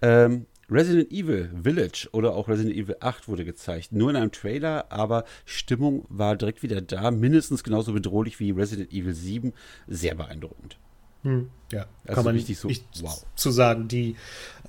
Ähm, 0.03 0.47
Resident 0.71 1.11
Evil 1.11 1.51
Village 1.63 2.09
oder 2.13 2.35
auch 2.35 2.49
Resident 2.49 2.77
Evil 2.77 2.97
8 3.01 3.29
wurde 3.29 3.45
gezeigt. 3.45 3.93
Nur 3.93 4.11
in 4.11 4.17
einem 4.17 4.33
Trailer, 4.33 4.87
aber 4.91 5.25
Stimmung 5.45 6.07
war 6.09 6.37
direkt 6.37 6.63
wieder 6.63 6.81
da. 6.81 7.11
Mindestens 7.11 7.65
genauso 7.65 7.93
bedrohlich 7.93 8.39
wie 8.41 8.51
Resident 8.53 8.93
Evil 8.93 9.15
7. 9.15 9.53
Sehr 9.89 10.15
beeindruckend. 10.15 10.79
Hm, 11.23 11.51
ja. 11.73 11.87
Also 12.05 12.15
kann 12.15 12.25
man 12.25 12.35
richtig 12.35 12.59
so, 12.59 12.69
nicht 12.69 12.85
wow. 13.03 13.27
zu 13.35 13.51
sagen. 13.51 13.89
Die 13.89 14.17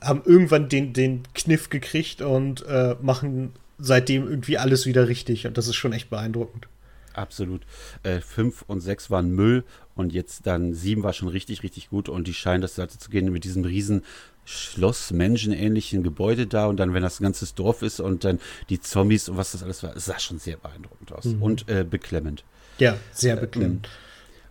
haben 0.01 0.21
irgendwann 0.25 0.69
den, 0.69 0.93
den 0.93 1.23
Kniff 1.33 1.69
gekriegt 1.69 2.21
und 2.21 2.65
äh, 2.65 2.95
machen 3.01 3.53
seitdem 3.77 4.27
irgendwie 4.27 4.57
alles 4.57 4.85
wieder 4.85 5.07
richtig. 5.07 5.47
Und 5.47 5.57
das 5.57 5.67
ist 5.67 5.75
schon 5.75 5.93
echt 5.93 6.09
beeindruckend. 6.09 6.67
Absolut. 7.13 7.61
Äh, 8.03 8.21
fünf 8.21 8.63
und 8.67 8.81
sechs 8.81 9.09
waren 9.09 9.31
Müll 9.31 9.63
und 9.95 10.13
jetzt 10.13 10.47
dann 10.47 10.73
sieben 10.73 11.03
war 11.03 11.13
schon 11.13 11.27
richtig, 11.27 11.63
richtig 11.63 11.89
gut 11.89 12.09
und 12.09 12.27
die 12.27 12.33
scheinen 12.33 12.61
das 12.61 12.75
dazu 12.75 12.97
zu 12.97 13.09
gehen 13.09 13.31
mit 13.31 13.43
diesem 13.43 13.65
riesen 13.65 14.03
Schloss, 14.45 15.11
menschenähnlichen 15.11 16.03
Gebäude 16.03 16.47
da 16.47 16.65
und 16.65 16.77
dann, 16.77 16.93
wenn 16.93 17.03
das 17.03 17.19
ein 17.19 17.23
ganzes 17.23 17.53
Dorf 17.53 17.81
ist 17.81 17.99
und 17.99 18.23
dann 18.23 18.39
die 18.69 18.81
Zombies 18.81 19.29
und 19.29 19.37
was 19.37 19.51
das 19.51 19.63
alles 19.63 19.83
war, 19.83 19.97
sah 19.99 20.19
schon 20.19 20.39
sehr 20.39 20.57
beeindruckend 20.57 21.11
aus 21.11 21.25
und 21.39 21.69
äh, 21.69 21.83
beklemmend. 21.83 22.43
Ja, 22.79 22.97
sehr 23.11 23.35
beklemmend. 23.35 23.89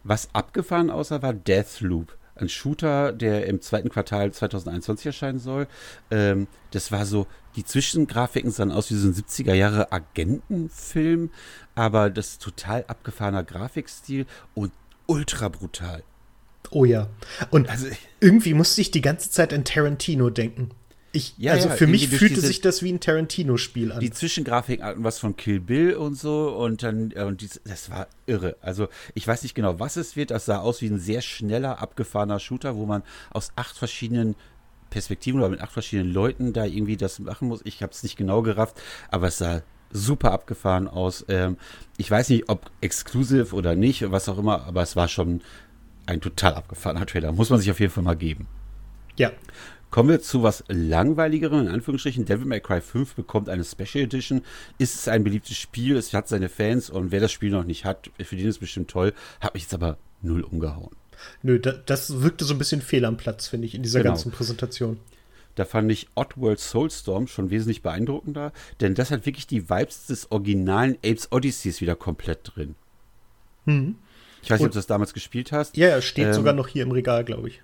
Was 0.05 0.33
abgefahren 0.33 0.91
aussah, 0.91 1.23
war 1.23 1.35
Deathloop. 1.35 2.17
Ein 2.41 2.49
Shooter, 2.49 3.13
der 3.13 3.47
im 3.47 3.61
zweiten 3.61 3.89
Quartal 3.89 4.33
2021 4.33 5.07
erscheinen 5.07 5.39
soll. 5.39 5.67
Ähm, 6.11 6.47
das 6.71 6.93
war 6.93 7.07
so, 7.07 7.27
die 7.57 7.65
Zwischengrafiken 7.65 8.51
sahen 8.51 8.71
aus 8.71 8.91
wie 8.91 8.95
so 8.95 9.09
ein 9.09 9.15
70er 9.15 9.55
Jahre 9.55 9.93
Agentenfilm, 9.93 11.31
aber 11.75 12.11
das 12.11 12.31
ist 12.31 12.43
total 12.43 12.85
abgefahrener 12.87 13.43
Grafikstil 13.43 14.27
und 14.55 14.73
ultra 15.07 15.49
brutal. 15.49 16.03
Oh 16.71 16.85
ja. 16.85 17.09
Und 17.51 17.69
Also, 17.69 17.89
irgendwie 18.21 18.55
musste 18.55 18.81
ich 18.81 18.91
die 18.91 19.01
ganze 19.01 19.31
Zeit 19.31 19.53
an 19.53 19.65
Tarantino 19.65 20.31
denken. 20.31 20.71
Ich, 21.13 21.35
Ja, 21.39 21.53
also 21.53 21.69
ja, 21.69 21.75
für 21.75 21.87
mich 21.87 22.09
fühlte 22.09 22.41
sich 22.41 22.61
das 22.61 22.83
wie 22.83 22.93
ein 22.93 23.01
Tarantino-Spiel 23.01 23.93
an. 23.93 24.01
die 24.01 24.11
Zwischengrafiken 24.11 24.85
hatten 24.85 25.05
was 25.05 25.19
von 25.19 25.37
Kill 25.37 25.61
Bill 25.61 25.95
und 25.95 26.15
so 26.15 26.51
und 26.51 26.83
dann, 26.83 27.11
äh, 27.15 27.25
und 27.25 27.41
dies, 27.41 27.61
das 27.65 27.91
war 27.91 28.07
irre. 28.27 28.57
Also 28.61 28.89
ich 29.15 29.27
weiß 29.27 29.43
nicht 29.43 29.55
genau, 29.55 29.81
was 29.81 29.97
es 29.97 30.15
wird. 30.15 30.31
Das 30.31 30.45
sah 30.45 30.59
aus 30.59 30.83
wie 30.83 30.87
ein 30.87 31.01
sehr 31.01 31.21
schneller, 31.21 31.81
abgefahrener 31.81 32.39
Shooter, 32.39 32.77
wo 32.77 32.87
man 32.87 33.03
aus 33.31 33.51
acht 33.57 33.77
verschiedenen 33.77 34.37
Perspektiven 34.91 35.41
oder 35.41 35.49
mit 35.49 35.61
acht 35.61 35.73
verschiedenen 35.73 36.13
Leuten 36.13 36.53
da 36.53 36.65
irgendwie 36.65 36.97
das 36.97 37.19
machen 37.19 37.49
muss. 37.49 37.61
Ich 37.65 37.83
habe 37.83 37.93
es 37.93 38.03
nicht 38.03 38.17
genau 38.17 38.43
gerafft, 38.43 38.81
aber 39.11 39.29
es 39.29 39.39
sah 39.39 39.63
super 39.93 40.33
abgefahren 40.33 40.87
aus. 40.87 41.25
Ähm, 41.29 41.57
ich 41.97 42.11
weiß 42.11 42.29
nicht, 42.29 42.49
ob 42.49 42.71
exklusiv 42.81 43.53
oder 43.53 43.75
nicht, 43.75 44.11
was 44.11 44.29
auch 44.29 44.39
immer, 44.39 44.65
aber 44.65 44.83
es 44.83 44.95
war 44.95 45.09
schon 45.09 45.41
ein 46.07 46.21
total 46.21 46.55
abgefahrener 46.55 47.07
Trailer. 47.07 47.33
Muss 47.33 47.51
man 47.51 47.59
sich 47.59 47.71
auf 47.71 47.81
jeden 47.81 47.93
Fall 47.93 48.05
mal 48.05 48.17
geben. 48.17 48.47
ja. 49.17 49.33
Kommen 49.91 50.09
wir 50.09 50.21
zu 50.21 50.43
was 50.45 50.63
langweiligerem, 50.69 51.63
in 51.63 51.69
Anführungsstrichen. 51.69 52.25
Devil 52.25 52.47
May 52.47 52.61
Cry 52.61 52.81
5 52.81 53.15
bekommt 53.15 53.49
eine 53.49 53.65
Special 53.65 54.05
Edition. 54.05 54.43
Ist 54.79 54.95
es 54.95 55.09
ein 55.09 55.25
beliebtes 55.25 55.57
Spiel, 55.57 55.97
es 55.97 56.13
hat 56.15 56.29
seine 56.29 56.49
Fans 56.49 56.91
und 56.91 57.11
wer 57.11 57.21
das 57.21 57.33
Spiel 57.33 57.51
noch 57.51 57.65
nicht 57.65 57.85
hat, 57.85 58.11
für 58.23 58.37
den 58.37 58.47
ist 58.47 58.57
es 58.57 58.59
bestimmt 58.61 58.89
toll. 58.91 59.13
Hat 59.41 59.55
mich 59.55 59.65
jetzt 59.65 59.75
aber 59.75 59.99
null 60.23 60.43
umgehauen. 60.43 60.95
Nö, 61.43 61.59
da, 61.59 61.73
das 61.73 62.23
wirkte 62.23 62.45
so 62.45 62.55
ein 62.55 62.59
bisschen 62.59 62.81
fehl 62.83 63.05
am 63.05 63.17
Platz, 63.17 63.49
finde 63.49 63.67
ich, 63.67 63.75
in 63.75 63.83
dieser 63.83 63.99
Genau. 64.01 64.13
ganzen 64.13 64.31
Präsentation. 64.31 64.99
Da 65.57 65.65
fand 65.65 65.91
ich 65.91 66.07
Oddworld 66.15 66.61
Soulstorm 66.61 67.27
schon 67.27 67.51
wesentlich 67.51 67.83
beeindruckender, 67.83 68.53
denn 68.81 68.95
das 68.95 69.11
hat 69.11 69.27
wirklich 69.27 69.47
die 69.49 69.69
Vibes 69.69 70.07
des 70.07 70.31
originalen 70.31 70.97
Apes 71.05 71.31
Odysseys 71.33 71.81
wieder 71.81 71.97
komplett 71.97 72.53
drin. 72.55 72.77
Ich 73.67 74.51
weiß 74.51 74.61
nicht, 74.61 74.67
ob 74.67 74.73
du 74.73 74.79
das 74.79 74.87
damals 74.87 75.13
gespielt 75.13 75.53
hast. 75.53 75.77
Ja, 75.77 75.89
ja, 75.89 76.01
steht 76.01 76.29
Ähm, 76.29 76.33
sogar 76.35 76.55
noch 76.55 76.69
hier 76.69 76.85
im 76.85 76.93
Regal, 76.93 77.25
glaube 77.25 77.49
ich. 77.49 77.61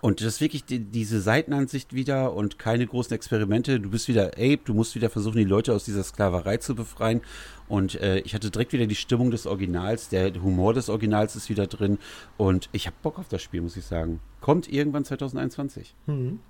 Und 0.00 0.20
das 0.20 0.34
ist 0.34 0.40
wirklich 0.40 0.64
die, 0.64 0.78
diese 0.78 1.20
Seitenansicht 1.20 1.92
wieder 1.92 2.32
und 2.34 2.58
keine 2.58 2.86
großen 2.86 3.14
Experimente. 3.14 3.80
Du 3.80 3.90
bist 3.90 4.06
wieder 4.06 4.28
Ape, 4.36 4.60
du 4.64 4.74
musst 4.74 4.94
wieder 4.94 5.10
versuchen, 5.10 5.38
die 5.38 5.44
Leute 5.44 5.74
aus 5.74 5.84
dieser 5.84 6.04
Sklaverei 6.04 6.58
zu 6.58 6.74
befreien. 6.74 7.20
Und 7.68 8.00
äh, 8.00 8.20
ich 8.20 8.34
hatte 8.34 8.50
direkt 8.50 8.72
wieder 8.72 8.86
die 8.86 8.94
Stimmung 8.94 9.30
des 9.30 9.46
Originals, 9.46 10.08
der 10.08 10.32
Humor 10.40 10.72
des 10.74 10.88
Originals 10.88 11.34
ist 11.36 11.48
wieder 11.48 11.66
drin. 11.66 11.98
Und 12.36 12.68
ich 12.72 12.86
habe 12.86 12.96
Bock 13.02 13.18
auf 13.18 13.28
das 13.28 13.42
Spiel, 13.42 13.60
muss 13.60 13.76
ich 13.76 13.84
sagen. 13.84 14.20
Kommt 14.40 14.68
irgendwann 14.72 15.04
2021. 15.04 15.94
Mhm. 16.06 16.40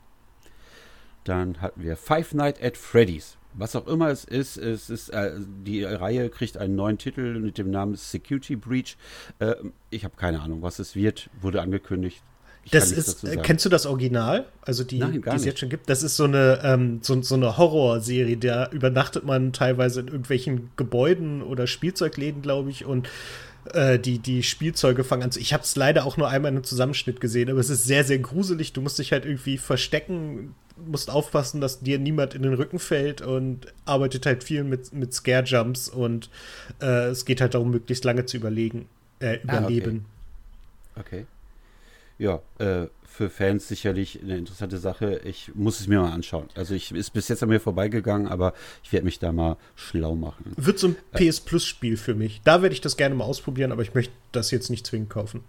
Dann 1.25 1.61
hatten 1.61 1.83
wir 1.83 1.97
Five 1.97 2.35
Nights 2.35 2.61
at 2.63 2.77
Freddy's. 2.77 3.39
Was 3.55 3.75
auch 3.75 3.87
immer 3.87 4.09
es 4.09 4.25
ist, 4.25 4.57
es 4.57 4.91
ist 4.91 5.09
äh, 5.09 5.33
die 5.65 5.83
Reihe 5.83 6.29
kriegt 6.29 6.59
einen 6.59 6.77
neuen 6.77 6.99
Titel 6.99 7.41
mit 7.41 7.59
dem 7.59 7.71
Namen 7.71 7.97
Security 7.97 8.57
Breach. 8.57 8.97
Äh, 9.39 9.55
ich 9.91 10.05
habe 10.05 10.17
keine 10.17 10.41
Ahnung, 10.41 10.63
was 10.63 10.79
es 10.79 10.95
wird, 10.95 11.31
wurde 11.41 11.63
angekündigt. 11.63 12.23
Das 12.71 12.93
ist, 12.93 13.25
äh, 13.25 13.37
kennst 13.37 13.65
du 13.65 13.69
das 13.69 13.87
Original? 13.87 14.47
Also 14.63 14.85
die, 14.85 14.99
Nein, 14.99 15.13
die 15.23 15.37
es 15.37 15.45
jetzt 15.45 15.61
schon 15.61 15.69
gibt. 15.69 15.89
Das 15.89 16.03
ist 16.03 16.17
so 16.17 16.25
eine, 16.25 16.61
ähm, 16.63 17.01
so, 17.03 17.21
so 17.23 17.35
eine 17.35 17.57
Horrorserie. 17.57 18.37
Da 18.37 18.69
übernachtet 18.71 19.25
man 19.25 19.53
teilweise 19.53 20.01
in 20.01 20.09
irgendwelchen 20.09 20.71
Gebäuden 20.77 21.43
oder 21.43 21.67
Spielzeugläden, 21.67 22.43
glaube 22.43 22.71
ich. 22.71 22.85
Und 22.85 23.09
äh, 23.75 23.99
die, 23.99 24.19
die 24.19 24.43
Spielzeuge 24.43 25.05
fangen 25.05 25.25
an 25.25 25.31
zu. 25.33 25.41
Ich 25.41 25.53
habe 25.53 25.63
es 25.63 25.77
leider 25.77 26.05
auch 26.07 26.17
nur 26.17 26.29
einmal 26.29 26.51
in 26.51 26.57
einem 26.57 26.65
Zusammenschnitt 26.65 27.21
gesehen, 27.21 27.51
aber 27.51 27.61
es 27.61 27.71
ist 27.71 27.85
sehr, 27.85 28.05
sehr 28.05 28.19
gruselig. 28.19 28.73
Du 28.73 28.81
musst 28.81 28.99
dich 28.99 29.13
halt 29.13 29.25
irgendwie 29.25 29.59
verstecken, 29.59 30.55
musst 30.87 31.11
aufpassen, 31.11 31.61
dass 31.61 31.81
dir 31.81 31.99
niemand 31.99 32.35
in 32.35 32.43
den 32.43 32.55
Rücken 32.55 32.79
fällt 32.79 33.21
und 33.21 33.67
arbeitet 33.85 34.27
halt 34.27 34.45
viel 34.45 34.65
mit, 34.65 34.93
mit 34.93 35.13
Scare-Jumps 35.13 35.89
und 35.89 36.31
äh, 36.81 37.09
es 37.09 37.25
geht 37.25 37.41
halt 37.41 37.55
darum, 37.55 37.71
möglichst 37.71 38.05
lange 38.05 38.27
zu 38.27 38.37
überlegen, 38.37 38.87
äh, 39.21 39.27
Ah, 39.27 39.31
okay. 39.33 39.41
überleben. 39.43 40.05
Okay. 40.99 41.27
Ja, 42.19 42.43
äh, 42.59 42.87
für 43.05 43.31
Fans 43.31 43.69
sicherlich 43.69 44.21
eine 44.23 44.37
interessante 44.37 44.79
Sache. 44.79 45.21
Ich 45.25 45.53
muss 45.55 45.81
es 45.81 45.87
mir 45.87 46.01
mal 46.01 46.13
anschauen. 46.13 46.49
Also 46.55 46.75
ich 46.75 46.93
ist 46.93 47.11
bis 47.11 47.29
jetzt 47.29 47.43
an 47.43 47.49
mir 47.49 47.61
vorbeigegangen, 47.61 48.27
aber 48.27 48.55
ich 48.83 48.93
werde 48.93 49.05
mich 49.05 49.19
da 49.19 49.33
mal 49.33 49.57
schlau 49.77 50.15
machen. 50.15 50.53
Wird 50.57 50.79
so 50.79 50.89
ein 50.89 50.97
PS 51.13 51.41
Plus 51.41 51.65
Spiel 51.65 51.97
für 51.97 52.15
mich. 52.15 52.41
Da 52.45 52.63
werde 52.63 52.75
ich 52.75 52.81
das 52.81 52.97
gerne 52.97 53.15
mal 53.15 53.25
ausprobieren, 53.25 53.73
aber 53.73 53.83
ich 53.83 53.95
möchte 53.95 54.13
das 54.33 54.51
jetzt 54.51 54.69
nicht 54.69 54.87
zwingend 54.87 55.11
kaufen. 55.11 55.43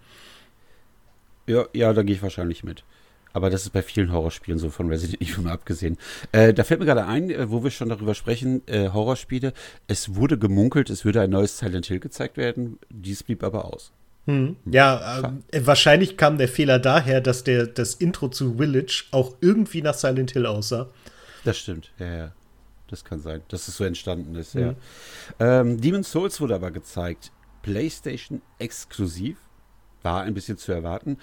Ja, 1.46 1.66
ja, 1.72 1.92
da 1.92 2.02
gehe 2.02 2.14
ich 2.14 2.22
wahrscheinlich 2.22 2.62
mit. 2.62 2.84
Aber 3.32 3.50
das 3.50 3.62
ist 3.62 3.70
bei 3.70 3.82
vielen 3.82 4.12
Horrorspielen 4.12 4.58
so 4.58 4.70
von 4.70 4.88
Resident 4.88 5.20
Evil 5.22 5.44
mal 5.44 5.52
abgesehen. 5.52 5.96
Äh, 6.32 6.52
da 6.52 6.64
fällt 6.64 6.80
mir 6.80 6.86
gerade 6.86 7.06
ein, 7.06 7.30
äh, 7.30 7.50
wo 7.50 7.62
wir 7.62 7.70
schon 7.70 7.88
darüber 7.88 8.14
sprechen, 8.14 8.62
äh, 8.66 8.90
Horrorspiele. 8.90 9.52
Es 9.86 10.14
wurde 10.14 10.38
gemunkelt, 10.38 10.90
es 10.90 11.04
würde 11.04 11.20
ein 11.20 11.30
neues 11.30 11.58
Silent 11.58 11.86
Hill 11.86 12.00
gezeigt 12.00 12.36
werden. 12.36 12.78
Dies 12.88 13.22
blieb 13.22 13.42
aber 13.44 13.64
aus. 13.64 13.92
Hm. 14.26 14.56
Ja, 14.66 15.20
ähm, 15.24 15.44
äh, 15.50 15.62
wahrscheinlich 15.64 16.16
kam 16.16 16.38
der 16.38 16.48
Fehler 16.48 16.78
daher, 16.78 17.20
dass 17.20 17.44
der, 17.44 17.66
das 17.66 17.94
Intro 17.94 18.28
zu 18.28 18.56
Village 18.58 19.04
auch 19.10 19.34
irgendwie 19.40 19.82
nach 19.82 19.94
Silent 19.94 20.32
Hill 20.32 20.46
aussah. 20.46 20.88
Das 21.44 21.58
stimmt, 21.58 21.92
ja, 21.98 22.14
ja. 22.16 22.32
Das 22.88 23.04
kann 23.04 23.20
sein, 23.20 23.40
dass 23.48 23.68
es 23.68 23.76
so 23.76 23.84
entstanden 23.84 24.34
ist, 24.34 24.54
ja. 24.54 24.74
Ähm, 25.38 25.80
Demon's 25.80 26.10
Souls 26.10 26.40
wurde 26.40 26.56
aber 26.56 26.70
gezeigt. 26.72 27.30
PlayStation 27.62 28.42
exklusiv. 28.58 29.38
War 30.02 30.22
ein 30.22 30.34
bisschen 30.34 30.56
zu 30.56 30.72
erwarten. 30.72 31.18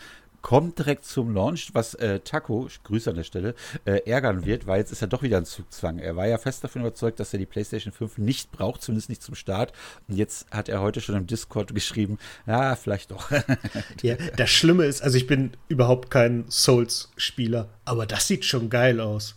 Kommt 0.48 0.80
direkt 0.80 1.04
zum 1.04 1.34
Launch, 1.34 1.72
was 1.74 1.94
äh, 1.96 2.22
Taco, 2.22 2.70
Grüße 2.86 3.10
an 3.10 3.18
der 3.18 3.26
Stelle, 3.26 3.54
äh, 3.84 4.10
ärgern 4.10 4.46
wird, 4.46 4.66
weil 4.66 4.80
jetzt 4.80 4.94
ist 4.94 5.02
er 5.02 5.10
doch 5.10 5.22
wieder 5.22 5.36
ein 5.36 5.44
Zugzwang. 5.44 6.00
Er 6.00 6.16
war 6.16 6.26
ja 6.26 6.38
fest 6.38 6.64
davon 6.64 6.84
überzeugt, 6.84 7.20
dass 7.20 7.34
er 7.34 7.40
die 7.40 7.46
PlayStation 7.46 7.92
5 7.92 8.18
nicht 8.18 8.50
braucht, 8.54 8.82
zumindest 8.82 9.10
nicht 9.10 9.22
zum 9.22 9.36
Start. 9.36 9.74
Und 10.08 10.16
jetzt 10.16 10.50
hat 10.50 10.70
er 10.70 10.80
heute 10.80 11.02
schon 11.02 11.16
im 11.16 11.28
Discord 11.28 11.76
geschrieben, 11.76 12.18
ja, 12.46 12.78
vielleicht 12.78 13.12
doch. 13.12 13.30
Ja, 14.02 14.16
das 14.38 14.50
Schlimme 14.50 14.86
ist, 14.86 15.02
also 15.02 15.18
ich 15.18 15.28
bin 15.28 15.52
überhaupt 15.68 16.10
kein 16.10 16.46
Souls-Spieler, 16.50 17.68
aber 17.84 18.06
das 18.06 18.28
sieht 18.28 18.46
schon 18.46 18.70
geil 18.70 19.02
aus. 19.02 19.36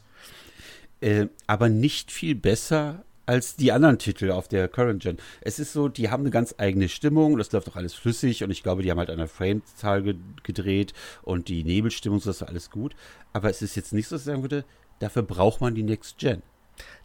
äh, 1.00 1.26
aber 1.48 1.68
nicht 1.68 2.12
viel 2.12 2.36
besser 2.36 3.02
als 3.30 3.54
die 3.54 3.70
anderen 3.70 3.98
Titel 3.98 4.32
auf 4.32 4.48
der 4.48 4.66
Current 4.66 5.04
Gen. 5.04 5.18
Es 5.40 5.60
ist 5.60 5.72
so, 5.72 5.86
die 5.86 6.10
haben 6.10 6.24
eine 6.24 6.30
ganz 6.30 6.56
eigene 6.58 6.88
Stimmung, 6.88 7.38
das 7.38 7.52
läuft 7.52 7.68
auch 7.68 7.76
alles 7.76 7.94
flüssig 7.94 8.42
und 8.42 8.50
ich 8.50 8.64
glaube, 8.64 8.82
die 8.82 8.90
haben 8.90 8.98
halt 8.98 9.08
der 9.08 9.28
Framezahl 9.28 10.02
ge 10.02 10.16
gedreht 10.42 10.94
und 11.22 11.46
die 11.46 11.62
Nebelstimmung, 11.62 12.20
das 12.24 12.40
war 12.40 12.48
alles 12.48 12.72
gut. 12.72 12.96
Aber 13.32 13.48
es 13.48 13.62
ist 13.62 13.76
jetzt 13.76 13.92
nicht 13.92 14.08
so, 14.08 14.16
dass 14.16 14.22
ich 14.22 14.26
sagen 14.26 14.42
würde, 14.42 14.64
dafür 14.98 15.22
braucht 15.22 15.60
man 15.60 15.76
die 15.76 15.84
Next 15.84 16.18
Gen. 16.18 16.42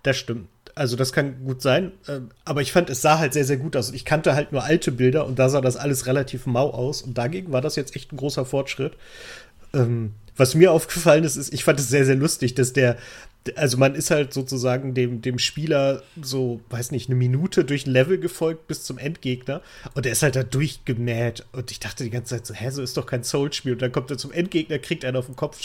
Das 0.01 0.17
stimmt. 0.17 0.49
Also 0.73 0.95
das 0.95 1.13
kann 1.13 1.45
gut 1.45 1.61
sein, 1.61 1.91
ähm, 2.07 2.29
aber 2.43 2.63
ich 2.63 2.71
fand, 2.71 2.89
es 2.89 3.03
sah 3.03 3.19
halt 3.19 3.33
sehr, 3.33 3.45
sehr 3.45 3.57
gut 3.57 3.77
aus. 3.77 3.91
Ich 3.91 4.03
kannte 4.03 4.33
halt 4.33 4.51
nur 4.51 4.63
alte 4.63 4.91
Bilder 4.91 5.27
und 5.27 5.37
da 5.37 5.47
sah 5.49 5.61
das 5.61 5.77
alles 5.77 6.07
relativ 6.07 6.47
mau 6.47 6.71
aus 6.71 7.03
und 7.03 7.19
dagegen 7.19 7.51
war 7.51 7.61
das 7.61 7.75
jetzt 7.75 7.95
echt 7.95 8.11
ein 8.11 8.17
großer 8.17 8.45
Fortschritt. 8.45 8.97
Ähm, 9.75 10.15
was 10.37 10.55
mir 10.55 10.71
aufgefallen 10.71 11.23
ist, 11.23 11.35
ist, 11.35 11.53
ich 11.53 11.63
fand 11.63 11.79
es 11.79 11.89
sehr, 11.89 12.05
sehr 12.05 12.15
lustig, 12.15 12.55
dass 12.55 12.73
der, 12.73 12.97
also 13.55 13.77
man 13.77 13.95
ist 13.95 14.11
halt 14.11 14.33
sozusagen 14.33 14.93
dem, 14.93 15.21
dem 15.21 15.39
Spieler 15.39 16.03
so, 16.21 16.61
weiß 16.69 16.91
nicht, 16.91 17.09
eine 17.09 17.15
Minute 17.15 17.63
durch 17.63 17.85
ein 17.85 17.91
Level 17.91 18.17
gefolgt 18.17 18.67
bis 18.67 18.83
zum 18.83 18.97
Endgegner 18.97 19.61
und 19.93 20.05
der 20.05 20.11
ist 20.11 20.23
halt 20.23 20.35
da 20.35 20.43
durchgemäht 20.43 21.45
und 21.51 21.71
ich 21.71 21.79
dachte 21.79 22.03
die 22.03 22.09
ganze 22.09 22.35
Zeit 22.35 22.45
so, 22.45 22.53
hä, 22.53 22.69
so 22.71 22.81
ist 22.81 22.97
doch 22.97 23.05
kein 23.05 23.23
Soul-Spiel 23.23 23.73
und 23.73 23.81
dann 23.81 23.91
kommt 23.91 24.11
er 24.11 24.17
zum 24.17 24.31
Endgegner, 24.31 24.79
kriegt 24.79 25.05
einen 25.05 25.17
auf 25.17 25.27
den 25.27 25.35
Kopf 25.35 25.59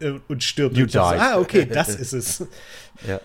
und 0.28 0.42
stirbt. 0.42 0.76
You 0.76 0.84
Und 0.84 0.92
so, 0.92 1.00
ah, 1.00 1.38
okay, 1.38 1.66
das 1.72 1.94
ist 1.94 2.12
es. 2.12 2.44
Ja. 3.06 3.20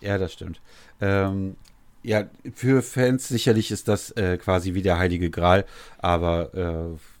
Ja, 0.00 0.18
das 0.18 0.32
stimmt. 0.34 0.60
Ähm, 1.00 1.56
ja, 2.02 2.24
für 2.54 2.82
Fans 2.82 3.28
sicherlich 3.28 3.70
ist 3.70 3.88
das 3.88 4.10
äh, 4.12 4.36
quasi 4.36 4.74
wie 4.74 4.82
der 4.82 4.98
Heilige 4.98 5.30
Gral, 5.30 5.64
aber 5.98 6.54
äh, 6.94 7.15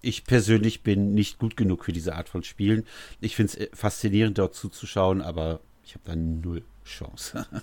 ich 0.00 0.24
persönlich 0.24 0.82
bin 0.82 1.14
nicht 1.14 1.38
gut 1.38 1.56
genug 1.56 1.84
für 1.84 1.92
diese 1.92 2.14
Art 2.14 2.28
von 2.28 2.42
Spielen. 2.42 2.86
Ich 3.20 3.36
finde 3.36 3.52
es 3.58 3.78
faszinierend, 3.78 4.38
dort 4.38 4.54
zuzuschauen, 4.54 5.22
aber 5.22 5.60
ich 5.84 5.94
habe 5.94 6.04
da 6.04 6.16
null 6.16 6.62
Chance. 6.84 7.46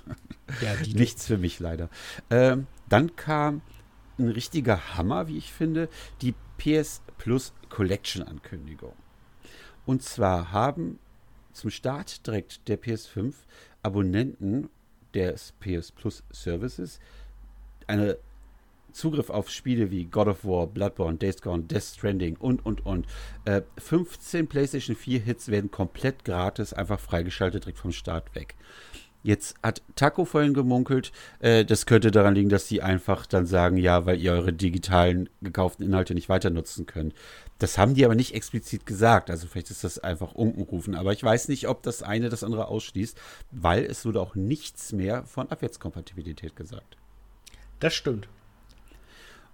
Ja, 0.62 0.76
Nichts 0.94 1.26
für 1.26 1.38
mich 1.38 1.60
leider. 1.60 1.90
Ähm, 2.30 2.68
dann 2.88 3.16
kam 3.16 3.62
ein 4.20 4.28
richtiger 4.30 4.96
Hammer, 4.96 5.28
wie 5.28 5.38
ich 5.38 5.52
finde, 5.52 5.90
die 6.22 6.36
PS 6.58 7.02
Plus 7.18 7.54
Collection 7.70 8.22
Ankündigung. 8.22 8.94
Und 9.86 10.04
zwar 10.04 10.52
haben 10.52 11.00
zum 11.54 11.72
Start 11.72 12.28
direkt 12.28 12.68
der 12.68 12.80
PS5 12.80 13.34
Abonnenten 13.82 14.70
des 15.14 15.54
PS 15.60 15.92
Plus 15.92 16.24
Services 16.32 17.00
eine 17.88 18.18
Zugriff 18.94 19.30
auf 19.30 19.50
Spiele 19.50 19.92
wie 19.92 20.06
God 20.06 20.28
of 20.28 20.46
War, 20.46 20.68
Bloodborne, 20.68 21.18
Days 21.18 21.42
Gone, 21.42 21.64
Death 21.64 21.84
Stranding 21.84 22.38
und, 22.38 22.66
und, 22.66 22.86
und. 22.86 23.08
Äh, 23.46 23.62
15 23.78 24.48
PlayStation 24.48 24.96
4 24.96 25.20
Hits 25.20 25.50
werden 25.50 25.72
komplett 25.72 26.24
gratis 26.24 26.74
einfach 26.74 27.00
freigeschaltet 27.00 27.66
direkt 27.66 27.80
vom 27.80 27.92
Start 27.92 28.34
weg. 28.36 28.56
Jetzt 29.24 29.56
hat 29.64 29.82
Taco 29.96 30.26
vorhin 30.26 30.54
gemunkelt, 30.54 31.14
äh, 31.40 31.64
das 31.64 31.86
könnte 31.86 32.12
daran 32.12 32.36
liegen, 32.36 32.50
dass 32.50 32.68
sie 32.68 32.82
einfach 32.82 33.26
dann 33.26 33.46
sagen, 33.46 33.78
ja, 33.78 34.06
weil 34.06 34.20
ihr 34.20 34.34
eure 34.34 34.52
digitalen 34.52 35.30
gekauften 35.42 35.86
Inhalte 35.86 36.14
nicht 36.14 36.28
weiter 36.28 36.50
nutzen 36.50 36.86
könnt. 36.86 37.14
Das 37.58 37.78
haben 37.78 37.94
die 37.94 38.04
aber 38.04 38.16
nicht 38.16 38.36
explizit 38.36 38.86
gesagt. 38.86 39.30
Also 39.30 39.48
vielleicht 39.48 39.72
ist 39.72 39.86
das 39.86 39.98
einfach 39.98 40.34
unkenrufen. 40.34 40.94
Aber 40.94 41.14
ich 41.14 41.24
weiß 41.24 41.48
nicht, 41.48 41.70
ob 41.70 41.84
das 41.84 42.04
eine 42.04 42.28
das 42.28 42.44
andere 42.44 42.68
ausschließt, 42.68 43.18
weil 43.52 43.86
es 43.86 44.06
wurde 44.06 44.20
auch 44.20 44.36
nichts 44.36 44.92
mehr 44.92 45.24
von 45.26 45.50
Abwärtskompatibilität 45.50 46.58
gesagt. 46.58 46.98
Das 47.80 47.94
stimmt. 47.94 48.28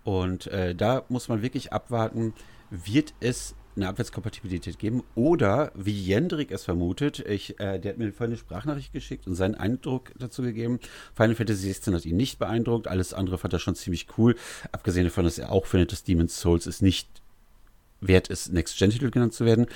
Und 0.09 0.47
äh, 0.47 0.73
da 0.73 1.03
muss 1.09 1.29
man 1.29 1.43
wirklich 1.43 1.71
abwarten, 1.71 2.33
wird 2.71 3.13
es 3.19 3.53
eine 3.75 3.87
Abwärtskompatibilität 3.89 4.79
geben 4.79 5.03
oder 5.13 5.71
wie 5.75 5.93
Jendrik 5.93 6.49
es 6.49 6.63
vermutet, 6.63 7.19
ich, 7.19 7.59
äh, 7.59 7.77
der 7.77 7.91
hat 7.91 7.99
mir 7.99 8.11
vorhin 8.11 8.31
eine 8.31 8.37
Sprachnachricht 8.39 8.91
geschickt 8.91 9.27
und 9.27 9.35
seinen 9.35 9.53
Eindruck 9.53 10.11
dazu 10.17 10.41
gegeben. 10.41 10.79
Final 11.13 11.35
Fantasy 11.35 11.67
16 11.67 11.93
hat 11.93 12.05
ihn 12.07 12.17
nicht 12.17 12.39
beeindruckt, 12.39 12.87
alles 12.87 13.13
andere 13.13 13.37
fand 13.37 13.53
er 13.53 13.59
schon 13.59 13.75
ziemlich 13.75 14.07
cool, 14.17 14.35
abgesehen 14.71 15.03
davon, 15.03 15.25
dass 15.25 15.37
er 15.37 15.51
auch 15.51 15.67
findet, 15.67 15.91
dass 15.91 16.03
Demon's 16.03 16.39
Souls 16.39 16.65
es 16.65 16.81
nicht 16.81 17.07
wert 18.01 18.29
ist, 18.29 18.51
Next-Gen-Titel 18.51 19.11
genannt 19.11 19.35
zu 19.35 19.45
werden. 19.45 19.67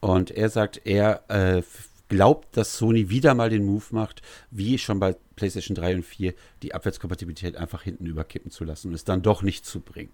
Und 0.00 0.32
er 0.32 0.48
sagt, 0.48 0.80
er 0.84 1.22
äh, 1.28 1.62
glaubt, 2.08 2.56
dass 2.56 2.76
Sony 2.76 3.10
wieder 3.10 3.34
mal 3.34 3.50
den 3.50 3.64
Move 3.64 3.84
macht, 3.90 4.22
wie 4.50 4.78
schon 4.78 5.00
bei 5.00 5.16
PlayStation 5.34 5.74
3 5.74 5.96
und 5.96 6.02
4, 6.04 6.34
die 6.62 6.74
Abwärtskompatibilität 6.74 7.56
einfach 7.56 7.82
hinten 7.82 8.06
überkippen 8.06 8.50
zu 8.50 8.64
lassen 8.64 8.88
und 8.88 8.94
es 8.94 9.04
dann 9.04 9.22
doch 9.22 9.42
nicht 9.42 9.66
zu 9.66 9.80
bringen. 9.80 10.12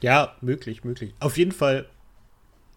Ja, 0.00 0.36
möglich, 0.40 0.84
möglich. 0.84 1.14
Auf 1.20 1.36
jeden 1.36 1.52
Fall, 1.52 1.86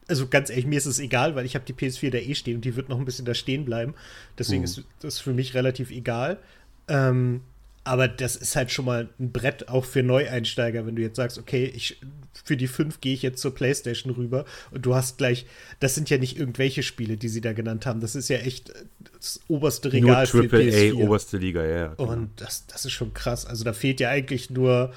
also 0.08 0.28
ganz 0.28 0.50
ehrlich, 0.50 0.66
mir 0.66 0.78
ist 0.78 0.86
es 0.86 1.00
egal, 1.00 1.36
weil 1.36 1.46
ich 1.46 1.56
habe 1.56 1.66
die 1.66 1.74
PS4 1.74 2.12
da 2.12 2.18
eh 2.18 2.36
stehen 2.36 2.56
und 2.56 2.66
die 2.66 2.76
wird 2.76 2.90
noch 2.90 3.00
ein 3.00 3.06
bisschen 3.06 3.26
da 3.26 3.34
stehen 3.34 3.66
bleiben. 3.66 3.94
Deswegen 4.38 4.62
mhm. 4.62 4.66
ist 4.66 4.84
das 5.00 5.20
für 5.20 5.34
mich 5.34 5.54
relativ 5.54 5.92
egal. 5.92 6.40
Ähm, 6.88 7.42
aber 7.86 8.08
das 8.08 8.36
ist 8.36 8.56
halt 8.56 8.72
schon 8.72 8.86
mal 8.86 9.08
ein 9.20 9.32
Brett 9.32 9.70
auch 9.70 9.86
für 9.86 10.02
Neueinsteiger, 10.02 10.86
wenn 10.88 10.96
du 10.96 11.04
jetzt 11.04 11.16
sagst, 11.16 11.38
okay, 11.38 11.72
ich, 11.74 12.02
für 12.44 12.58
die 12.58 12.68
5 12.68 13.00
gehe 13.00 13.14
ich 13.14 13.22
jetzt 13.22 13.40
zur 13.40 13.54
PlayStation 13.54 14.12
rüber 14.12 14.46
und 14.72 14.86
du 14.86 14.96
hast 14.96 15.20
gleich, 15.20 15.46
das 15.80 15.94
sind 15.94 16.10
ja 16.10 16.18
nicht 16.18 16.38
irgendwelche 16.38 16.82
Spiele, 16.82 17.16
die 17.16 17.30
sie 17.30 17.42
da 17.42 17.54
genannt 17.54 17.86
haben. 17.86 18.02
Das 18.02 18.16
ist 18.16 18.28
ja 18.28 18.38
echt 18.38 18.74
das 19.14 19.40
oberste 19.48 19.94
Regal 19.94 20.24
nur 20.32 20.42
Triple 20.42 20.72
für 20.72 20.78
PS4. 20.78 21.00
A, 21.00 21.06
oberste 21.06 21.38
Liga, 21.38 21.64
ja. 21.64 21.88
Genau. 21.90 22.12
Und 22.12 22.30
das, 22.38 22.66
das 22.66 22.86
ist 22.86 22.92
schon 22.92 23.14
krass. 23.14 23.46
Also 23.46 23.64
da 23.64 23.74
fehlt 23.74 24.00
ja 24.00 24.10
eigentlich 24.10 24.50
nur 24.50 24.92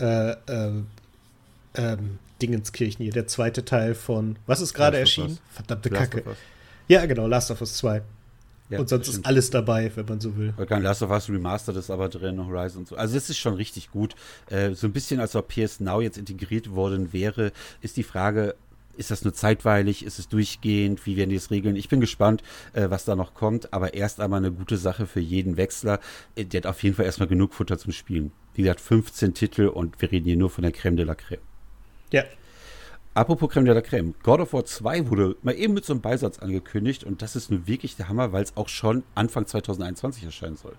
äh, 0.00 0.30
äh, 0.30 0.72
ähm, 1.74 2.18
Dingenskirchen 2.40 3.04
hier, 3.04 3.12
der 3.12 3.26
zweite 3.26 3.66
Teil 3.66 3.94
von, 3.94 4.36
was 4.46 4.62
ist 4.62 4.72
gerade 4.72 4.98
erschienen? 4.98 5.38
Verdammte 5.50 5.90
Last 5.90 6.12
Kacke. 6.12 6.36
Ja, 6.88 7.04
genau, 7.04 7.26
Last 7.26 7.50
of 7.50 7.60
Us 7.60 7.74
2. 7.74 8.00
Ja, 8.70 8.80
und 8.80 8.88
sonst 8.88 9.08
ist 9.08 9.26
alles 9.26 9.50
dabei, 9.50 9.90
wenn 9.94 10.06
man 10.06 10.20
so 10.20 10.36
will. 10.36 10.54
Kein 10.66 10.82
Last 10.82 11.02
of 11.02 11.10
Us 11.10 11.28
Remastered 11.28 11.76
ist 11.76 11.90
aber 11.90 12.08
drin, 12.08 12.44
Horizon 12.44 12.80
und 12.80 12.88
so. 12.88 12.96
Also 12.96 13.16
es 13.16 13.28
ist 13.28 13.38
schon 13.38 13.54
richtig 13.54 13.90
gut. 13.90 14.14
Äh, 14.48 14.74
so 14.74 14.86
ein 14.86 14.92
bisschen, 14.92 15.20
als 15.20 15.36
ob 15.36 15.48
PS 15.48 15.80
Now 15.80 16.00
jetzt 16.00 16.16
integriert 16.16 16.70
worden 16.74 17.12
wäre, 17.12 17.52
ist 17.82 17.98
die 17.98 18.02
Frage, 18.02 18.54
ist 18.96 19.10
das 19.10 19.24
nur 19.24 19.32
zeitweilig? 19.32 20.04
Ist 20.04 20.18
es 20.18 20.28
durchgehend? 20.28 21.06
Wie 21.06 21.16
werden 21.16 21.30
die 21.30 21.36
es 21.36 21.50
regeln? 21.50 21.76
Ich 21.76 21.88
bin 21.88 22.00
gespannt, 22.00 22.42
äh, 22.72 22.90
was 22.90 23.04
da 23.04 23.16
noch 23.16 23.34
kommt. 23.34 23.72
Aber 23.72 23.94
erst 23.94 24.20
einmal 24.20 24.38
eine 24.38 24.52
gute 24.52 24.76
Sache 24.76 25.06
für 25.06 25.20
jeden 25.20 25.56
Wechsler. 25.56 26.00
Äh, 26.34 26.44
der 26.44 26.62
hat 26.62 26.66
auf 26.66 26.82
jeden 26.82 26.96
Fall 26.96 27.06
erstmal 27.06 27.28
genug 27.28 27.54
Futter 27.54 27.78
zum 27.78 27.92
Spielen. 27.92 28.32
Wie 28.54 28.62
gesagt, 28.62 28.80
15 28.80 29.34
Titel 29.34 29.68
und 29.68 30.00
wir 30.00 30.12
reden 30.12 30.26
hier 30.26 30.36
nur 30.36 30.50
von 30.50 30.62
der 30.62 30.72
Creme 30.72 30.96
de 30.96 31.06
la 31.06 31.14
Creme. 31.14 31.40
Ja. 32.12 32.24
Apropos 33.14 33.50
Creme 33.50 33.66
de 33.66 33.74
la 33.74 33.82
Creme. 33.82 34.14
God 34.22 34.40
of 34.40 34.52
War 34.54 34.64
2 34.64 35.10
wurde 35.10 35.36
mal 35.42 35.54
eben 35.54 35.74
mit 35.74 35.84
so 35.84 35.92
einem 35.92 36.00
Beisatz 36.00 36.38
angekündigt 36.38 37.04
und 37.04 37.20
das 37.20 37.36
ist 37.36 37.50
nun 37.50 37.66
wirklich 37.66 37.94
der 37.96 38.08
Hammer, 38.08 38.32
weil 38.32 38.42
es 38.42 38.56
auch 38.56 38.68
schon 38.68 39.02
Anfang 39.14 39.46
2021 39.46 40.24
erscheinen 40.24 40.56
soll. 40.56 40.74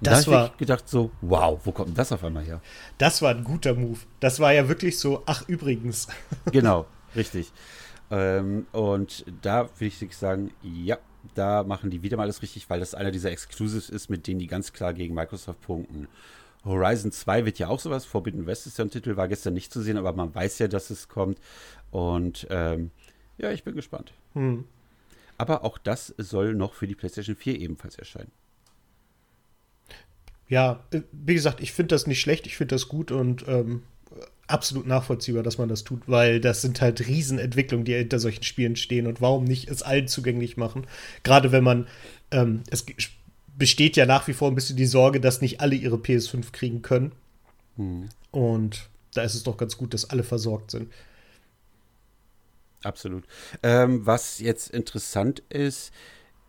Das 0.00 0.24
da 0.24 0.30
war 0.30 0.46
ich 0.46 0.56
gedacht 0.56 0.88
so, 0.88 1.10
wow, 1.20 1.60
wo 1.64 1.72
kommt 1.72 1.88
denn 1.88 1.94
das 1.96 2.12
auf 2.12 2.24
einmal 2.24 2.44
her? 2.44 2.60
Das 2.96 3.20
war 3.20 3.34
ein 3.34 3.44
guter 3.44 3.74
Move. 3.74 3.98
Das 4.20 4.40
war 4.40 4.52
ja 4.52 4.68
wirklich 4.68 4.98
so, 4.98 5.22
ach 5.26 5.46
übrigens. 5.48 6.08
Genau, 6.52 6.86
richtig. 7.14 7.52
Ähm, 8.10 8.66
und 8.72 9.24
da 9.42 9.68
würde 9.78 9.86
ich 9.86 10.16
sagen, 10.16 10.52
ja, 10.62 10.98
da 11.34 11.62
machen 11.62 11.90
die 11.90 12.02
wieder 12.02 12.16
mal 12.16 12.24
alles 12.24 12.42
richtig, 12.42 12.68
weil 12.70 12.80
das 12.80 12.94
einer 12.94 13.10
dieser 13.10 13.30
Exclusives 13.30 13.90
ist, 13.90 14.08
mit 14.08 14.26
denen 14.26 14.40
die 14.40 14.46
ganz 14.46 14.72
klar 14.72 14.94
gegen 14.94 15.14
Microsoft 15.14 15.60
punkten. 15.60 16.08
Horizon 16.64 17.12
2 17.12 17.44
wird 17.46 17.58
ja 17.58 17.68
auch 17.68 17.80
sowas. 17.80 18.04
Forbidden 18.04 18.46
West 18.46 18.66
ist 18.66 18.78
ja 18.78 18.84
ein 18.84 18.90
Titel, 18.90 19.16
war 19.16 19.28
gestern 19.28 19.54
nicht 19.54 19.72
zu 19.72 19.80
sehen, 19.80 19.96
aber 19.96 20.12
man 20.12 20.34
weiß 20.34 20.58
ja, 20.58 20.68
dass 20.68 20.90
es 20.90 21.08
kommt. 21.08 21.38
Und 21.90 22.46
ähm, 22.50 22.90
ja, 23.38 23.50
ich 23.50 23.64
bin 23.64 23.74
gespannt. 23.74 24.12
Hm. 24.34 24.64
Aber 25.38 25.64
auch 25.64 25.78
das 25.78 26.14
soll 26.18 26.54
noch 26.54 26.74
für 26.74 26.86
die 26.86 26.94
PlayStation 26.94 27.36
4 27.36 27.58
ebenfalls 27.60 27.96
erscheinen. 27.96 28.30
Ja, 30.48 30.84
äh, 30.90 31.00
wie 31.12 31.34
gesagt, 31.34 31.60
ich 31.60 31.72
finde 31.72 31.94
das 31.94 32.06
nicht 32.06 32.20
schlecht, 32.20 32.46
ich 32.46 32.56
finde 32.56 32.74
das 32.74 32.88
gut 32.88 33.10
und 33.10 33.46
ähm, 33.48 33.82
absolut 34.48 34.86
nachvollziehbar, 34.86 35.42
dass 35.42 35.58
man 35.58 35.68
das 35.68 35.84
tut, 35.84 36.02
weil 36.06 36.40
das 36.40 36.60
sind 36.60 36.80
halt 36.80 37.06
Riesenentwicklungen, 37.06 37.84
die 37.84 37.94
hinter 37.94 38.18
solchen 38.18 38.42
Spielen 38.42 38.76
stehen 38.76 39.06
und 39.06 39.20
warum 39.20 39.44
nicht 39.44 39.70
es 39.70 39.82
allen 39.82 40.08
zugänglich 40.08 40.56
machen? 40.56 40.86
Gerade 41.22 41.52
wenn 41.52 41.64
man, 41.64 41.86
ähm, 42.32 42.62
es 42.68 42.84
besteht 43.60 43.96
ja 43.96 44.06
nach 44.06 44.26
wie 44.26 44.32
vor 44.32 44.50
ein 44.50 44.56
bisschen 44.56 44.76
die 44.76 44.86
Sorge, 44.86 45.20
dass 45.20 45.40
nicht 45.40 45.60
alle 45.60 45.76
ihre 45.76 45.96
PS5 45.96 46.50
kriegen 46.50 46.82
können. 46.82 47.12
Hm. 47.76 48.08
Und 48.32 48.88
da 49.14 49.22
ist 49.22 49.34
es 49.34 49.44
doch 49.44 49.56
ganz 49.56 49.76
gut, 49.76 49.94
dass 49.94 50.10
alle 50.10 50.24
versorgt 50.24 50.72
sind. 50.72 50.90
Absolut. 52.82 53.24
Ähm, 53.62 54.06
was 54.06 54.40
jetzt 54.40 54.70
interessant 54.70 55.42
ist, 55.50 55.92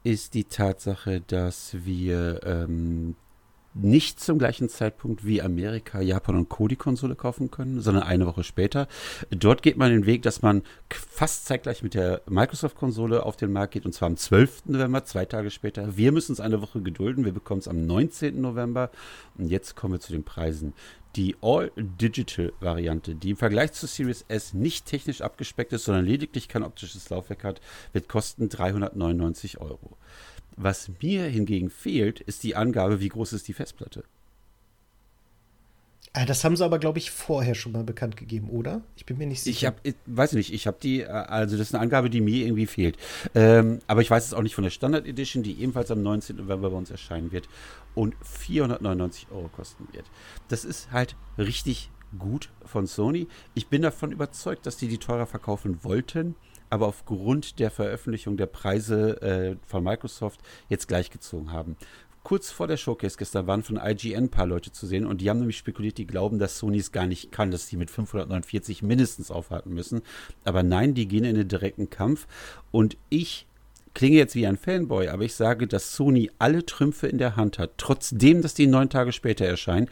ist 0.04 0.34
die 0.34 0.45
Tatsache, 0.45 1.21
dass 1.21 1.76
wir 1.86 2.39
ähm, 2.45 3.15
nicht 3.73 4.19
zum 4.19 4.38
gleichen 4.38 4.69
Zeitpunkt 4.69 5.25
wie 5.25 5.41
Amerika, 5.41 6.01
Japan 6.01 6.36
und 6.36 6.49
Co. 6.49 6.67
die 6.67 6.75
Konsole 6.75 7.15
kaufen 7.15 7.51
können, 7.51 7.81
sondern 7.81 8.03
eine 8.03 8.25
Woche 8.25 8.43
später. 8.43 8.88
Dort 9.29 9.62
geht 9.62 9.77
man 9.77 9.91
den 9.91 10.05
Weg, 10.05 10.23
dass 10.23 10.41
man 10.41 10.63
fast 10.89 11.45
zeitgleich 11.45 11.81
mit 11.81 11.93
der 11.93 12.21
Microsoft-Konsole 12.27 13.25
auf 13.25 13.38
den 13.38 13.53
Markt 13.53 13.73
geht, 13.73 13.86
und 13.86 13.93
zwar 13.93 14.07
am 14.07 14.17
12. 14.17 14.63
November, 14.65 15.05
zwei 15.05 15.25
Tage 15.25 15.51
später. 15.51 15.95
Wir 15.95 16.12
müssen 16.12 16.34
uns 16.34 16.39
eine 16.39 16.62
Woche 16.62 16.81
gedulden. 16.81 17.25
Wir 17.25 17.31
bekommen 17.31 17.60
es 17.60 17.67
am 17.67 17.86
19. 17.86 18.41
November. 18.41 18.91
Und 19.38 19.47
jetzt 19.47 19.75
kommen 19.75 19.93
wir 19.93 19.99
zu 19.99 20.12
den 20.12 20.23
Preisen. 20.23 20.73
Die 21.15 21.36
All-Digital-Variante, 21.41 23.15
die 23.15 23.31
im 23.31 23.38
Vergleich 23.38 23.73
zur 23.73 23.89
Series 23.89 24.23
S 24.29 24.53
nicht 24.53 24.86
technisch 24.86 25.21
abgespeckt 25.21 25.73
ist, 25.73 25.86
sondern 25.86 26.05
lediglich 26.05 26.47
kein 26.47 26.63
optisches 26.63 27.10
Laufwerk 27.10 27.43
hat, 27.43 27.62
wird 27.91 28.07
kosten 28.07 28.47
399 28.47 29.60
Euro. 29.60 29.97
Was 30.62 30.91
mir 31.02 31.24
hingegen 31.24 31.69
fehlt, 31.71 32.19
ist 32.19 32.43
die 32.43 32.56
Angabe, 32.56 33.00
wie 33.00 33.10
groß 33.10 33.34
ist 33.34 33.47
die 33.47 33.54
Festplatte. 33.54 34.04
Ah, 36.13 36.26
das 36.26 36.43
haben 36.43 36.58
sie 36.58 36.65
aber, 36.65 36.78
glaube 36.78 37.00
ich, 37.00 37.10
vorher 37.10 37.56
schon 37.56 37.71
mal 37.71 37.86
bekannt 37.86 38.17
gegeben, 38.17 38.50
oder? 38.50 38.82
Ich 38.97 39.06
bin 39.06 39.17
mir 39.17 39.26
nicht 39.26 39.41
sicher. 39.41 39.74
Ich 39.82 39.93
habe, 39.93 39.97
weiß 40.08 40.34
nicht, 40.34 40.54
ich 40.54 40.67
habe 40.67 40.78
die, 40.84 41.02
äh, 41.02 41.08
also 41.08 41.58
das 41.58 41.67
ist 41.67 41.74
eine 41.74 41.82
Angabe, 41.82 42.10
die 42.10 42.19
mir 42.19 42.45
irgendwie 42.45 42.67
fehlt. 42.67 42.97
Ähm, 43.34 43.80
aber 43.88 44.02
ich 44.02 44.12
weiß 44.12 44.26
es 44.26 44.34
auch 44.34 44.41
nicht 44.41 44.54
von 44.54 44.65
der 44.65 44.71
Standard 44.71 45.08
Edition, 45.08 45.41
die 45.41 45.62
ebenfalls 45.62 45.89
am 45.89 46.04
19. 46.04 46.36
November 46.36 46.69
bei 46.69 46.76
uns 46.76 46.91
erscheinen 46.91 47.32
wird 47.32 47.47
und 47.95 48.13
499 48.24 49.28
Euro 49.32 49.47
kosten 49.47 49.88
wird. 49.93 50.06
Das 50.50 50.65
ist 50.65 50.91
halt 50.91 51.15
richtig 51.38 51.89
gut 52.19 52.50
von 52.65 52.88
Sony. 52.88 53.28
Ich 53.54 53.67
bin 53.67 53.82
davon 53.82 54.12
überzeugt, 54.12 54.65
dass 54.65 54.76
die 54.76 54.89
die 54.89 54.97
teurer 54.97 55.26
verkaufen 55.26 55.82
wollten 55.84 56.36
aber 56.71 56.88
aufgrund 56.88 57.60
der 57.60 57.69
Veröffentlichung 57.69 58.38
der 58.38 58.47
Preise 58.47 59.21
äh, 59.21 59.55
von 59.67 59.84
Microsoft 59.84 60.39
jetzt 60.69 60.88
gleichgezogen 60.88 61.51
haben. 61.51 61.75
Kurz 62.23 62.51
vor 62.51 62.67
der 62.67 62.77
Showcase 62.77 63.17
gestern 63.17 63.47
waren 63.47 63.63
von 63.63 63.79
IGN 63.84 64.25
ein 64.25 64.29
paar 64.29 64.45
Leute 64.45 64.71
zu 64.71 64.86
sehen 64.86 65.05
und 65.05 65.21
die 65.21 65.29
haben 65.29 65.39
nämlich 65.39 65.57
spekuliert, 65.57 65.97
die 65.97 66.07
glauben, 66.07 66.39
dass 66.39 66.57
Sony 66.57 66.77
es 66.77 66.91
gar 66.91 67.07
nicht 67.07 67.31
kann, 67.31 67.51
dass 67.51 67.67
sie 67.67 67.77
mit 67.77 67.89
549 67.89 68.84
mindestens 68.84 69.31
aufwarten 69.31 69.73
müssen. 69.73 70.01
Aber 70.43 70.63
nein, 70.63 70.93
die 70.93 71.07
gehen 71.07 71.25
in 71.25 71.36
den 71.36 71.47
direkten 71.47 71.89
Kampf 71.89 72.27
und 72.71 72.95
ich 73.10 73.47
klinge 73.93 74.17
jetzt 74.17 74.36
wie 74.36 74.47
ein 74.47 74.57
Fanboy, 74.57 75.10
aber 75.10 75.23
ich 75.23 75.34
sage, 75.34 75.67
dass 75.67 75.95
Sony 75.95 76.31
alle 76.39 76.65
Trümpfe 76.65 77.07
in 77.07 77.17
der 77.17 77.36
Hand 77.36 77.60
hat, 77.60 77.71
trotzdem, 77.77 78.41
dass 78.41 78.53
die 78.53 78.67
neun 78.67 78.89
Tage 78.89 79.12
später 79.12 79.45
erscheinen, 79.45 79.89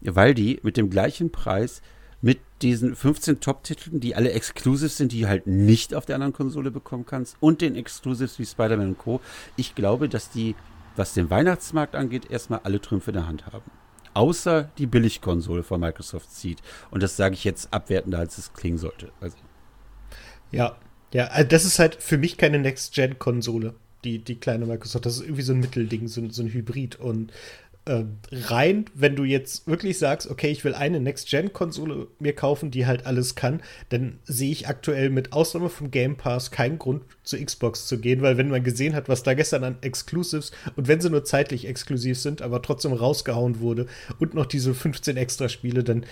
weil 0.00 0.34
die 0.34 0.60
mit 0.62 0.76
dem 0.76 0.88
gleichen 0.88 1.30
Preis 1.30 1.82
mit 2.22 2.40
diesen 2.62 2.94
15 2.94 3.40
Top-Titeln, 3.40 4.00
die 4.00 4.14
alle 4.14 4.30
exclusive 4.30 4.88
sind, 4.88 5.12
die 5.12 5.26
halt 5.26 5.46
nicht 5.46 5.94
auf 5.94 6.06
der 6.06 6.14
anderen 6.14 6.32
Konsole 6.32 6.70
bekommen 6.70 7.04
kannst 7.04 7.36
und 7.40 7.60
den 7.60 7.74
Exclusives 7.74 8.38
wie 8.38 8.46
Spider-Man 8.46 8.90
und 8.90 8.98
Co. 8.98 9.20
Ich 9.56 9.74
glaube, 9.74 10.08
dass 10.08 10.30
die, 10.30 10.54
was 10.96 11.14
den 11.14 11.28
Weihnachtsmarkt 11.28 11.96
angeht, 11.96 12.30
erstmal 12.30 12.60
alle 12.62 12.80
Trümpfe 12.80 13.10
in 13.10 13.16
der 13.16 13.26
Hand 13.26 13.46
haben. 13.46 13.70
Außer 14.14 14.70
die 14.78 14.86
Billigkonsole 14.86 15.64
von 15.64 15.80
Microsoft 15.80 16.30
zieht. 16.30 16.62
Und 16.90 17.02
das 17.02 17.16
sage 17.16 17.34
ich 17.34 17.44
jetzt 17.44 17.72
abwertender, 17.72 18.18
als 18.18 18.38
es 18.38 18.52
klingen 18.52 18.78
sollte. 18.78 19.10
Also. 19.20 19.36
Ja, 20.52 20.76
ja, 21.12 21.26
also 21.26 21.48
das 21.48 21.64
ist 21.64 21.78
halt 21.78 21.96
für 21.96 22.18
mich 22.18 22.36
keine 22.36 22.58
Next-Gen-Konsole, 22.58 23.74
die, 24.04 24.18
die 24.18 24.36
kleine 24.36 24.66
Microsoft. 24.66 25.06
Das 25.06 25.16
ist 25.16 25.22
irgendwie 25.22 25.42
so 25.42 25.54
ein 25.54 25.60
Mittelding, 25.60 26.08
so, 26.08 26.28
so 26.30 26.42
ein 26.42 26.52
Hybrid. 26.52 26.96
Und 27.00 27.32
rein, 27.84 28.84
wenn 28.94 29.16
du 29.16 29.24
jetzt 29.24 29.66
wirklich 29.66 29.98
sagst, 29.98 30.30
okay, 30.30 30.50
ich 30.50 30.62
will 30.62 30.74
eine 30.74 31.00
Next-Gen-Konsole 31.00 32.06
mir 32.20 32.32
kaufen, 32.32 32.70
die 32.70 32.86
halt 32.86 33.06
alles 33.06 33.34
kann, 33.34 33.60
dann 33.88 34.20
sehe 34.24 34.52
ich 34.52 34.68
aktuell 34.68 35.10
mit 35.10 35.32
Ausnahme 35.32 35.68
vom 35.68 35.90
Game 35.90 36.16
Pass 36.16 36.52
keinen 36.52 36.78
Grund, 36.78 37.02
zu 37.24 37.42
Xbox 37.42 37.86
zu 37.88 37.98
gehen, 37.98 38.22
weil 38.22 38.36
wenn 38.36 38.50
man 38.50 38.62
gesehen 38.62 38.94
hat, 38.94 39.08
was 39.08 39.24
da 39.24 39.34
gestern 39.34 39.64
an 39.64 39.78
Exclusives 39.80 40.52
und 40.76 40.86
wenn 40.86 41.00
sie 41.00 41.10
nur 41.10 41.24
zeitlich 41.24 41.66
exklusiv 41.66 42.18
sind, 42.18 42.40
aber 42.40 42.62
trotzdem 42.62 42.92
rausgehauen 42.92 43.58
wurde 43.58 43.86
und 44.20 44.34
noch 44.34 44.46
diese 44.46 44.74
15 44.74 45.16
Extra-Spiele, 45.16 45.82
dann 45.82 46.06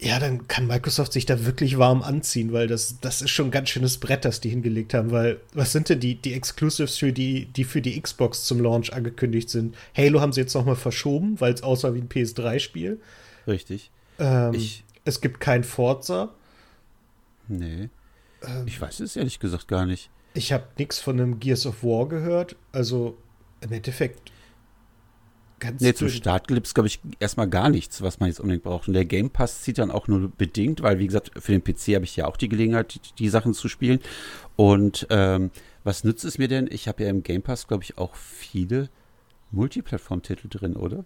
ja, 0.00 0.18
dann 0.18 0.48
kann 0.48 0.66
Microsoft 0.66 1.12
sich 1.12 1.24
da 1.24 1.46
wirklich 1.46 1.78
warm 1.78 2.02
anziehen, 2.02 2.52
weil 2.52 2.66
das, 2.66 2.98
das 3.00 3.22
ist 3.22 3.30
schon 3.30 3.46
ein 3.46 3.50
ganz 3.50 3.70
schönes 3.70 3.98
Brett, 3.98 4.24
das 4.24 4.40
die 4.40 4.50
hingelegt 4.50 4.92
haben, 4.92 5.12
weil 5.12 5.40
was 5.52 5.72
sind 5.72 5.88
denn 5.88 6.00
die, 6.00 6.16
die 6.16 6.34
Exclusives 6.34 6.98
für 6.98 7.12
die, 7.12 7.46
die 7.46 7.64
für 7.64 7.80
die 7.80 8.00
Xbox 8.00 8.44
zum 8.44 8.60
Launch 8.60 8.92
angekündigt 8.92 9.48
sind? 9.50 9.76
Halo 9.96 10.20
haben 10.20 10.32
sie 10.32 10.40
jetzt 10.40 10.54
nochmal 10.54 10.76
verschoben, 10.76 11.40
weil 11.40 11.54
es 11.54 11.62
aussah 11.62 11.94
wie 11.94 12.00
ein 12.00 12.08
PS3-Spiel. 12.08 13.00
Richtig. 13.46 13.90
Ähm, 14.18 14.60
es 15.04 15.20
gibt 15.20 15.40
kein 15.40 15.64
Forza. 15.64 16.34
Nee. 17.48 17.88
Ähm, 18.42 18.66
ich 18.66 18.80
weiß 18.80 19.00
es 19.00 19.16
ehrlich 19.16 19.38
gesagt 19.38 19.68
gar 19.68 19.86
nicht. 19.86 20.10
Ich 20.34 20.52
habe 20.52 20.64
nichts 20.76 20.98
von 20.98 21.20
einem 21.20 21.38
Gears 21.38 21.66
of 21.66 21.84
War 21.84 22.08
gehört. 22.08 22.56
Also 22.72 23.16
im 23.60 23.72
Endeffekt 23.72 24.32
ganz 25.58 25.80
Nee, 25.80 25.94
zum 25.94 26.08
Start 26.08 26.48
gibt 26.48 26.66
es, 26.66 26.74
glaube 26.74 26.88
ich, 26.88 27.00
erstmal 27.20 27.48
gar 27.48 27.70
nichts, 27.70 28.02
was 28.02 28.20
man 28.20 28.28
jetzt 28.28 28.40
unbedingt 28.40 28.64
braucht. 28.64 28.88
Und 28.88 28.94
der 28.94 29.04
Game 29.04 29.30
Pass 29.30 29.62
zieht 29.62 29.78
dann 29.78 29.90
auch 29.90 30.08
nur 30.08 30.30
bedingt, 30.30 30.82
weil, 30.82 30.98
wie 30.98 31.06
gesagt, 31.06 31.30
für 31.38 31.52
den 31.52 31.62
PC 31.62 31.94
habe 31.94 32.04
ich 32.04 32.16
ja 32.16 32.26
auch 32.26 32.36
die 32.36 32.48
Gelegenheit, 32.48 32.94
die, 32.94 33.00
die 33.18 33.28
Sachen 33.28 33.54
zu 33.54 33.68
spielen. 33.68 34.00
Und 34.56 35.06
ähm, 35.10 35.50
was 35.82 36.04
nützt 36.04 36.24
es 36.24 36.38
mir 36.38 36.48
denn? 36.48 36.68
Ich 36.70 36.88
habe 36.88 37.02
ja 37.02 37.10
im 37.10 37.22
Game 37.22 37.42
Pass, 37.42 37.66
glaube 37.66 37.84
ich, 37.84 37.98
auch 37.98 38.14
viele 38.14 38.88
Multiplattform-Titel 39.50 40.48
drin, 40.48 40.76
oder? 40.76 41.04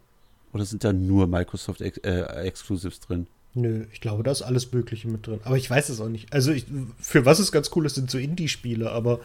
Oder 0.52 0.64
sind 0.64 0.84
da 0.84 0.92
nur 0.92 1.26
Microsoft 1.26 1.80
äh, 1.80 2.22
Exclusives 2.44 3.00
drin? 3.00 3.26
Nö, 3.54 3.86
ich 3.92 4.00
glaube, 4.00 4.22
da 4.22 4.30
ist 4.30 4.42
alles 4.42 4.72
Mögliche 4.72 5.08
mit 5.08 5.26
drin. 5.26 5.40
Aber 5.44 5.56
ich 5.56 5.68
weiß 5.68 5.88
es 5.88 6.00
auch 6.00 6.08
nicht. 6.08 6.32
Also, 6.32 6.52
ich, 6.52 6.66
für 7.00 7.24
was 7.24 7.38
es 7.38 7.52
ganz 7.52 7.70
cool 7.74 7.86
ist, 7.86 7.96
sind 7.96 8.10
so 8.10 8.18
Indie-Spiele, 8.18 8.90
aber 8.90 9.20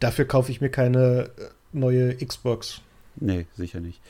dafür 0.00 0.24
kaufe 0.24 0.50
ich 0.50 0.60
mir 0.60 0.70
keine 0.70 1.30
äh, 1.36 1.48
neue 1.72 2.16
Xbox. 2.16 2.80
Nee, 3.16 3.46
sicher 3.56 3.80
nicht. 3.80 4.00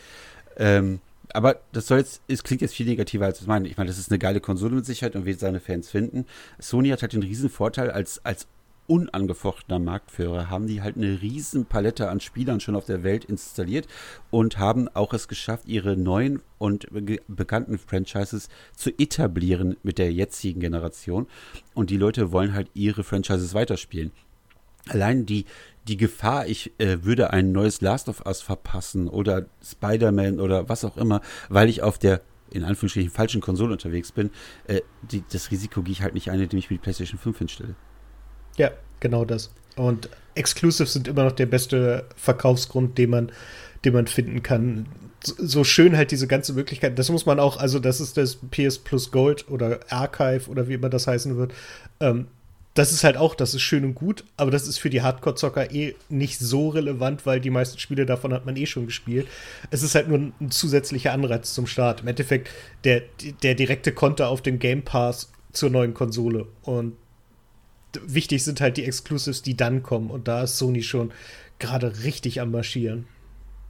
Ähm, 0.56 1.00
aber 1.32 1.60
das 1.72 1.86
soll 1.86 1.98
jetzt, 1.98 2.22
es 2.28 2.44
klingt 2.44 2.62
jetzt 2.62 2.74
viel 2.74 2.86
negativer 2.86 3.26
als 3.26 3.40
ich 3.40 3.46
meine. 3.46 3.68
Ich 3.68 3.76
meine, 3.76 3.88
das 3.88 3.98
ist 3.98 4.10
eine 4.10 4.18
geile 4.18 4.40
Konsole 4.40 4.74
mit 4.74 4.86
Sicherheit 4.86 5.16
und 5.16 5.24
wird 5.24 5.40
seine 5.40 5.60
Fans 5.60 5.90
finden. 5.90 6.26
Sony 6.58 6.90
hat 6.90 7.02
halt 7.02 7.12
den 7.12 7.22
riesen 7.22 7.48
Vorteil 7.48 7.90
als, 7.90 8.24
als 8.24 8.46
unangefochtener 8.86 9.78
Marktführer 9.78 10.50
haben 10.50 10.66
die 10.66 10.82
halt 10.82 10.96
eine 10.96 11.22
riesen 11.22 11.64
Palette 11.64 12.10
an 12.10 12.20
Spielern 12.20 12.60
schon 12.60 12.76
auf 12.76 12.84
der 12.84 13.02
Welt 13.02 13.24
installiert 13.24 13.88
und 14.30 14.58
haben 14.58 14.88
auch 14.88 15.14
es 15.14 15.28
geschafft, 15.28 15.66
ihre 15.66 15.96
neuen 15.96 16.42
und 16.58 16.86
bekannten 17.26 17.78
Franchises 17.78 18.48
zu 18.76 18.90
etablieren 18.90 19.76
mit 19.82 19.98
der 19.98 20.12
jetzigen 20.12 20.60
Generation. 20.60 21.26
Und 21.72 21.90
die 21.90 21.96
Leute 21.96 22.32
wollen 22.32 22.54
halt 22.54 22.68
ihre 22.74 23.04
Franchises 23.04 23.54
weiterspielen. 23.54 24.12
Allein 24.88 25.24
die, 25.24 25.46
die 25.88 25.96
Gefahr, 25.96 26.46
ich 26.46 26.72
äh, 26.78 27.02
würde 27.02 27.30
ein 27.32 27.52
neues 27.52 27.80
Last 27.80 28.08
of 28.08 28.24
Us 28.26 28.42
verpassen 28.42 29.08
oder 29.08 29.46
Spider-Man 29.62 30.40
oder 30.40 30.68
was 30.68 30.84
auch 30.84 30.96
immer, 30.96 31.20
weil 31.48 31.68
ich 31.68 31.82
auf 31.82 31.98
der 31.98 32.22
in 32.50 32.64
Anführungsstrichen 32.64 33.10
falschen 33.10 33.40
Konsole 33.40 33.72
unterwegs 33.72 34.12
bin, 34.12 34.30
äh, 34.66 34.80
die, 35.02 35.24
das 35.30 35.50
Risiko 35.50 35.82
gehe 35.82 35.92
ich 35.92 36.02
halt 36.02 36.14
nicht 36.14 36.30
ein, 36.30 36.40
indem 36.40 36.58
ich 36.58 36.70
mir 36.70 36.76
die 36.76 36.82
PlayStation 36.82 37.18
5 37.18 37.38
hinstelle. 37.38 37.74
Ja, 38.56 38.70
genau 39.00 39.24
das. 39.24 39.50
Und 39.76 40.08
Exclusives 40.34 40.92
sind 40.92 41.08
immer 41.08 41.24
noch 41.24 41.32
der 41.32 41.46
beste 41.46 42.06
Verkaufsgrund, 42.16 42.96
den 42.96 43.10
man, 43.10 43.32
den 43.84 43.92
man 43.92 44.06
finden 44.06 44.42
kann. 44.42 44.86
So 45.22 45.64
schön 45.64 45.96
halt 45.96 46.10
diese 46.10 46.26
ganze 46.28 46.52
Möglichkeit. 46.52 46.98
Das 46.98 47.10
muss 47.10 47.26
man 47.26 47.40
auch, 47.40 47.56
also 47.56 47.78
das 47.80 48.00
ist 48.00 48.16
das 48.16 48.36
PS 48.36 48.78
Plus 48.78 49.10
Gold 49.10 49.50
oder 49.50 49.80
Archive 49.88 50.48
oder 50.48 50.68
wie 50.68 50.74
immer 50.74 50.90
das 50.90 51.06
heißen 51.06 51.36
wird. 51.36 51.52
Ähm, 51.98 52.26
das 52.74 52.92
ist 52.92 53.04
halt 53.04 53.16
auch, 53.16 53.36
das 53.36 53.54
ist 53.54 53.62
schön 53.62 53.84
und 53.84 53.94
gut, 53.94 54.24
aber 54.36 54.50
das 54.50 54.66
ist 54.66 54.78
für 54.78 54.90
die 54.90 55.00
Hardcore-Zocker 55.00 55.72
eh 55.72 55.94
nicht 56.08 56.40
so 56.40 56.70
relevant, 56.70 57.24
weil 57.24 57.40
die 57.40 57.50
meisten 57.50 57.78
Spiele 57.78 58.04
davon 58.04 58.34
hat 58.34 58.46
man 58.46 58.56
eh 58.56 58.66
schon 58.66 58.86
gespielt. 58.86 59.28
Es 59.70 59.84
ist 59.84 59.94
halt 59.94 60.08
nur 60.08 60.18
ein 60.18 60.50
zusätzlicher 60.50 61.12
Anreiz 61.12 61.54
zum 61.54 61.68
Start. 61.68 62.00
Im 62.00 62.08
Endeffekt 62.08 62.50
der, 62.82 63.02
der 63.44 63.54
direkte 63.54 63.92
Konter 63.92 64.28
auf 64.28 64.42
den 64.42 64.58
Game 64.58 64.82
Pass 64.82 65.30
zur 65.52 65.70
neuen 65.70 65.94
Konsole. 65.94 66.46
Und 66.62 66.96
wichtig 68.04 68.42
sind 68.42 68.60
halt 68.60 68.76
die 68.76 68.84
Exclusives, 68.84 69.42
die 69.42 69.56
dann 69.56 69.84
kommen. 69.84 70.10
Und 70.10 70.26
da 70.26 70.42
ist 70.42 70.58
Sony 70.58 70.82
schon 70.82 71.12
gerade 71.60 72.02
richtig 72.02 72.40
am 72.40 72.50
Marschieren. 72.50 73.06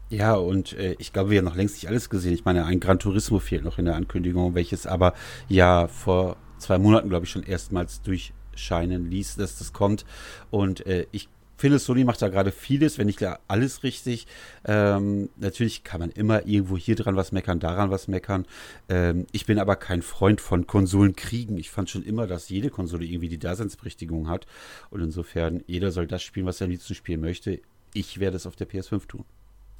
Ja, 0.08 0.34
und 0.34 0.72
äh, 0.74 0.96
ich 0.98 1.12
glaube, 1.12 1.28
wir 1.30 1.38
haben 1.38 1.44
noch 1.44 1.56
längst 1.56 1.74
nicht 1.74 1.88
alles 1.88 2.08
gesehen. 2.08 2.32
Ich 2.32 2.46
meine, 2.46 2.64
ein 2.64 2.80
Gran 2.80 2.98
Turismo 2.98 3.38
fehlt 3.38 3.64
noch 3.64 3.78
in 3.78 3.84
der 3.84 3.96
Ankündigung, 3.96 4.54
welches 4.54 4.86
aber 4.86 5.12
ja 5.48 5.88
vor 5.88 6.36
zwei 6.56 6.78
Monaten, 6.78 7.10
glaube 7.10 7.26
ich, 7.26 7.30
schon 7.30 7.42
erstmals 7.42 8.00
durch 8.00 8.32
scheinen 8.56 9.10
ließ, 9.10 9.36
dass 9.36 9.58
das 9.58 9.72
kommt. 9.72 10.04
Und 10.50 10.86
äh, 10.86 11.06
ich 11.12 11.28
finde, 11.56 11.78
Sony 11.78 12.04
macht 12.04 12.20
da 12.20 12.28
gerade 12.28 12.52
vieles, 12.52 12.98
wenn 12.98 13.06
nicht 13.06 13.24
alles 13.48 13.82
richtig. 13.82 14.26
Ähm, 14.64 15.30
natürlich 15.36 15.84
kann 15.84 16.00
man 16.00 16.10
immer 16.10 16.46
irgendwo 16.46 16.76
hier 16.76 16.96
dran 16.96 17.16
was 17.16 17.32
meckern, 17.32 17.60
daran 17.60 17.90
was 17.90 18.08
meckern. 18.08 18.46
Ähm, 18.88 19.26
ich 19.32 19.46
bin 19.46 19.58
aber 19.58 19.76
kein 19.76 20.02
Freund 20.02 20.40
von 20.40 20.66
Konsolenkriegen. 20.66 21.56
Ich 21.56 21.70
fand 21.70 21.90
schon 21.90 22.02
immer, 22.02 22.26
dass 22.26 22.48
jede 22.48 22.70
Konsole 22.70 23.04
irgendwie 23.04 23.28
die 23.28 23.38
Daseinsberechtigung 23.38 24.28
hat. 24.28 24.46
Und 24.90 25.00
insofern, 25.00 25.62
jeder 25.66 25.90
soll 25.90 26.06
das 26.06 26.22
spielen, 26.22 26.46
was 26.46 26.60
er 26.60 26.66
am 26.66 26.70
liebsten 26.70 26.94
spielen 26.94 27.20
möchte. 27.20 27.60
Ich 27.92 28.20
werde 28.20 28.36
es 28.36 28.46
auf 28.46 28.56
der 28.56 28.68
PS5 28.68 29.06
tun. 29.06 29.24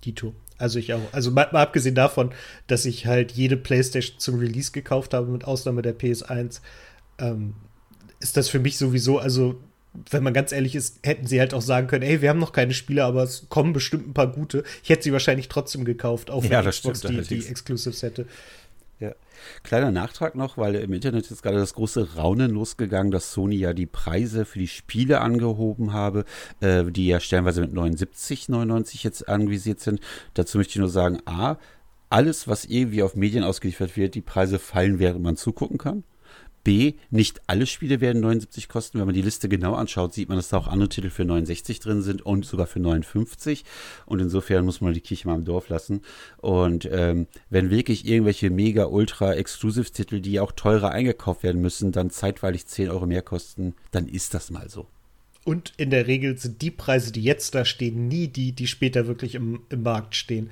Dito. 0.05 0.35
Also 0.59 0.79
ich 0.79 0.93
auch. 0.95 1.01
Also 1.13 1.31
mal, 1.31 1.49
mal, 1.53 1.63
abgesehen 1.63 1.95
davon, 1.95 2.33
dass 2.67 2.85
ich 2.85 3.07
halt 3.07 3.33
jede 3.33 3.57
PlayStation 3.57 4.19
zum 4.19 4.39
Release 4.39 4.71
gekauft 4.71 5.15
habe, 5.15 5.27
mit 5.29 5.45
Ausnahme 5.45 5.83
der 5.83 5.99
PS1. 5.99 6.61
Ähm, 7.19 7.55
ist 8.25 8.39
das 8.39 8.49
für 8.49 8.59
mich 8.59 8.79
sowieso, 8.79 9.19
also 9.19 9.61
wenn 10.11 10.23
man 10.23 10.33
ganz 10.33 10.51
ehrlich 10.51 10.75
ist, 10.75 10.99
hätten 11.05 11.27
sie 11.27 11.39
halt 11.39 11.53
auch 11.53 11.61
sagen 11.61 11.87
können, 11.87 12.03
ey, 12.03 12.23
wir 12.23 12.31
haben 12.31 12.41
noch 12.41 12.53
keine 12.53 12.73
Spiele, 12.73 13.05
aber 13.05 13.23
es 13.23 13.47
kommen 13.51 13.75
bestimmt 13.75 14.09
ein 14.09 14.15
paar 14.15 14.33
gute. 14.33 14.65
Ich 14.83 14.89
hätte 14.89 15.05
sie 15.05 15.13
wahrscheinlich 15.13 15.49
trotzdem 15.49 15.85
gekauft, 15.85 16.31
auch 16.31 16.43
wenn 16.43 16.51
ja, 16.51 16.63
Xbox 16.63 17.01
stimmt, 17.01 17.31
die, 17.31 17.41
die 17.41 17.47
Exclusives 17.47 18.03
hätte. 18.03 18.27
Ja. 18.99 19.13
Kleiner 19.63 19.91
Nachtrag 19.91 20.37
noch, 20.37 20.57
weil 20.57 20.75
im 20.77 20.93
Internet 20.95 21.31
ist 21.31 21.43
gerade 21.43 21.59
das 21.59 21.75
große 21.75 22.15
Raunen 22.15 22.51
losgegangen, 22.51 23.13
dass 23.13 23.33
Sony 23.33 23.57
ja 23.57 23.75
die 23.75 23.87
Preise 23.87 24.47
für 24.47 24.59
die 24.59 24.69
Spiele 24.69 25.21
angehoben 25.21 25.93
habe, 25.93 26.25
äh, 26.61 26.85
die 26.85 27.07
ja 27.07 27.21
stellenweise 27.21 27.61
mit 27.61 27.75
79, 27.75 28.49
99 28.49 29.05
jetzt 29.05 29.29
anvisiert 29.29 29.81
sind. 29.81 30.01
Dazu 30.33 30.57
möchte 30.57 30.73
ich 30.73 30.79
nur 30.79 30.89
sagen, 30.89 31.21
A, 31.27 31.59
alles, 32.09 32.49
was 32.49 32.65
irgendwie 32.65 33.03
auf 33.03 33.17
Medien 33.17 33.45
ausgeliefert 33.45 33.97
wird, 33.97 34.15
die 34.15 34.23
Preise 34.23 34.59
fallen, 34.59 34.99
während 34.99 35.23
man 35.23 35.37
zugucken 35.37 35.79
kann. 35.79 36.05
B, 36.65 36.95
nicht 37.11 37.43
alle 37.47 37.67
Spiele 37.67 38.01
werden 38.01 38.23
79 38.23 38.69
kosten. 38.69 38.99
Wenn 38.99 39.07
man 39.07 39.15
die 39.15 39.23
Liste 39.23 39.49
genau 39.49 39.75
anschaut, 39.75 40.15
sieht 40.15 40.29
man, 40.29 40.39
dass 40.39 40.49
da 40.49 40.57
auch 40.57 40.67
andere 40.67 40.89
Titel 40.89 41.11
für 41.11 41.25
69 41.25 41.79
drin 41.79 42.03
sind 42.03 42.23
und 42.23 42.45
sogar 42.45 42.67
für 42.67 42.81
59. 42.81 43.65
Und 44.07 44.21
insofern 44.21 44.65
muss 44.65 44.81
man 44.81 44.95
die 44.95 45.01
Kirche 45.01 45.29
mal 45.29 45.37
im 45.37 45.45
Dorf 45.45 45.69
lassen. 45.69 46.01
Und 46.39 46.89
ähm, 46.91 47.27
wenn 47.51 47.71
wirklich 47.71 48.07
irgendwelche 48.07 48.51
mega 48.51 48.87
ultra 48.87 49.35
Exclusive-Titel, 49.35 50.21
die 50.21 50.41
auch 50.41 50.53
teurer 50.53 50.91
eingekauft 50.91 51.43
werden 51.43 51.61
müssen, 51.61 51.93
dann 51.93 52.11
zeitweilig 52.11 52.67
10 52.67 52.91
Euro 52.91 53.07
mehr 53.07 53.23
kosten, 53.23 53.75
dann 53.91 54.09
ist 54.09 54.35
das 54.35 54.51
mal 54.51 54.69
so. 54.69 54.87
Und 55.45 55.75
in 55.77 55.91
der 55.91 56.07
Regel 56.07 56.39
sind 56.39 56.63
die 56.63 56.71
Preise, 56.71 57.13
die 57.13 57.23
jetzt 57.23 57.55
da 57.55 57.67
stehen, 57.67 58.09
nie 58.09 58.29
die, 58.29 58.53
die 58.53 58.67
später 58.67 59.07
wirklich 59.07 59.35
im, 59.35 59.61
im 59.69 59.83
Markt 59.83 60.17
stehen. 60.17 60.51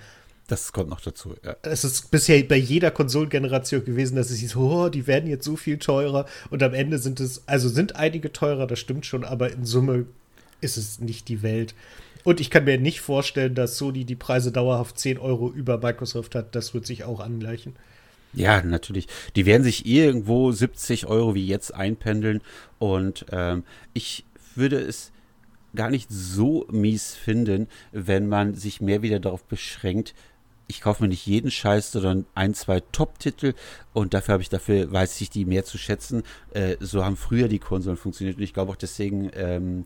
Das 0.53 0.71
kommt 0.71 0.91
noch 0.91 1.01
dazu, 1.01 1.35
ja. 1.43 1.57
Es 1.62 1.83
ist 1.83 2.11
bisher 2.11 2.43
bei 2.43 2.57
jeder 2.57 2.91
Konsolengeneration 2.91 3.87
gewesen, 3.87 4.17
dass 4.17 4.29
es 4.29 4.41
hieß, 4.41 4.57
oh, 4.57 4.91
die 4.91 5.07
werden 5.07 5.27
jetzt 5.27 5.47
so 5.47 5.57
viel 5.57 5.79
teurer. 5.79 6.27
Und 6.51 6.62
am 6.62 6.75
Ende 6.75 6.99
sind 6.99 7.21
es, 7.21 7.43
also 7.49 7.71
sind 7.71 7.97
einige 7.97 8.35
teurer, 8.35 8.67
das 8.67 8.79
stimmt 8.79 9.07
schon, 9.07 9.25
aber 9.25 9.51
in 9.51 9.65
Summe 9.65 10.05
ist 10.61 10.77
es 10.77 11.01
nicht 11.01 11.29
die 11.29 11.41
Welt. 11.41 11.75
Und 12.23 12.38
ich 12.38 12.51
kann 12.51 12.65
mir 12.65 12.77
nicht 12.79 13.01
vorstellen, 13.01 13.55
dass 13.55 13.79
Sony 13.79 14.05
die 14.05 14.15
Preise 14.15 14.53
dauerhaft 14.53 14.99
10 14.99 15.17
Euro 15.17 15.51
über 15.51 15.79
Microsoft 15.79 16.35
hat. 16.35 16.55
Das 16.55 16.75
wird 16.75 16.85
sich 16.85 17.05
auch 17.05 17.21
angleichen. 17.21 17.75
Ja, 18.35 18.62
natürlich. 18.62 19.09
Die 19.37 19.47
werden 19.47 19.62
sich 19.62 19.87
irgendwo 19.87 20.53
70 20.53 21.07
Euro 21.07 21.35
wie 21.35 21.47
jetzt 21.47 21.73
einpendeln. 21.73 22.43
Und 22.79 23.25
ähm, 23.33 23.65
ich 23.95 24.27
würde 24.55 24.77
es 24.77 25.12
gar 25.75 25.88
nicht 25.88 26.11
so 26.11 26.67
mies 26.71 27.15
finden, 27.15 27.69
wenn 27.93 28.29
man 28.29 28.55
sich 28.55 28.83
mehr 28.83 29.01
wieder 29.01 29.19
darauf 29.19 29.45
beschränkt, 29.45 30.15
ich 30.66 30.81
kaufe 30.81 31.03
mir 31.03 31.09
nicht 31.09 31.27
jeden 31.27 31.51
Scheiß, 31.51 31.92
sondern 31.92 32.27
ein, 32.35 32.55
zwei 32.55 32.81
Top-Titel 32.81 33.55
und 33.92 34.14
dafür 34.14 34.35
habe 34.35 34.42
ich 34.42 34.48
dafür, 34.48 34.90
weiß 34.90 35.20
ich 35.20 35.31
die 35.31 35.44
mehr 35.44 35.64
zu 35.64 35.79
schätzen. 35.79 36.22
Äh, 36.55 36.77
so 36.81 37.05
haben 37.05 37.16
früher 37.16 37.48
die 37.48 37.59
Konsolen 37.59 37.96
funktioniert 37.96 38.37
und 38.37 38.42
ich 38.42 38.55
glaube 38.55 38.72
auch 38.72 38.77
deswegen 38.77 39.31
ähm, 39.35 39.85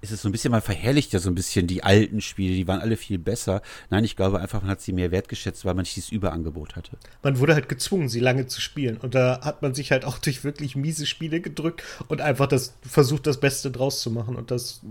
ist 0.00 0.12
es 0.12 0.22
so 0.22 0.28
ein 0.28 0.32
bisschen, 0.32 0.52
man 0.52 0.62
verherrlicht 0.62 1.12
ja 1.12 1.18
so 1.18 1.28
ein 1.28 1.34
bisschen 1.34 1.66
die 1.66 1.82
alten 1.82 2.20
Spiele, 2.20 2.54
die 2.54 2.68
waren 2.68 2.80
alle 2.80 2.96
viel 2.96 3.18
besser. 3.18 3.62
Nein, 3.90 4.04
ich 4.04 4.14
glaube 4.14 4.40
einfach, 4.40 4.62
man 4.62 4.70
hat 4.70 4.80
sie 4.80 4.92
mehr 4.92 5.10
wertgeschätzt, 5.10 5.64
weil 5.64 5.74
man 5.74 5.82
nicht 5.82 5.96
dieses 5.96 6.10
Überangebot 6.10 6.76
hatte. 6.76 6.96
Man 7.22 7.38
wurde 7.38 7.54
halt 7.54 7.68
gezwungen, 7.68 8.08
sie 8.08 8.20
lange 8.20 8.46
zu 8.46 8.60
spielen 8.60 8.96
und 8.98 9.14
da 9.14 9.40
hat 9.42 9.62
man 9.62 9.74
sich 9.74 9.90
halt 9.90 10.04
auch 10.04 10.18
durch 10.28 10.44
wirklich 10.44 10.76
miese 10.76 11.06
Spiele 11.06 11.40
gedrückt 11.40 11.82
und 12.08 12.20
einfach 12.20 12.46
das 12.46 12.74
versucht, 12.82 13.26
das 13.26 13.40
Beste 13.40 13.70
draus 13.70 14.00
zu 14.00 14.10
machen 14.10 14.36
und 14.36 14.50
das 14.50 14.82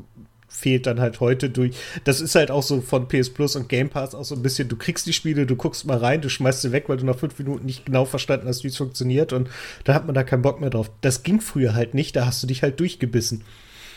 fehlt 0.48 0.86
dann 0.88 1.00
halt 1.00 1.20
heute 1.20 1.50
durch. 1.50 1.76
Das 2.04 2.22
ist 2.22 2.36
halt 2.36 2.52
auch 2.52 2.64
so 2.64 2.82
von 2.82 3.08
PS 3.08 3.30
Plus 3.30 3.56
und 3.56 3.70
Game 3.70 3.90
Pass 3.90 4.16
auch 4.16 4.24
so 4.24 4.36
ein 4.36 4.42
bisschen, 4.42 4.70
du 4.70 4.76
kriegst 4.76 5.06
die 5.06 5.14
Spiele, 5.14 5.46
du 5.46 5.56
guckst 5.56 5.86
mal 5.86 5.98
rein, 5.98 6.22
du 6.22 6.30
schmeißt 6.30 6.62
sie 6.62 6.72
weg, 6.72 6.86
weil 6.88 6.98
du 6.98 7.06
nach 7.06 7.18
fünf 7.18 7.38
Minuten 7.38 7.66
nicht 7.66 7.86
genau 7.86 8.06
verstanden 8.06 8.48
hast, 8.48 8.64
wie 8.64 8.70
es 8.70 8.78
funktioniert 8.78 9.34
und 9.34 9.50
da 9.84 9.94
hat 9.94 10.06
man 10.06 10.16
da 10.16 10.24
keinen 10.24 10.42
Bock 10.42 10.60
mehr 10.60 10.70
drauf. 10.70 10.90
Das 11.02 11.24
ging 11.24 11.42
früher 11.42 11.74
halt 11.74 11.94
nicht, 11.94 12.16
da 12.16 12.26
hast 12.26 12.42
du 12.42 12.48
dich 12.48 12.64
halt 12.64 12.80
durchgebissen. 12.80 13.44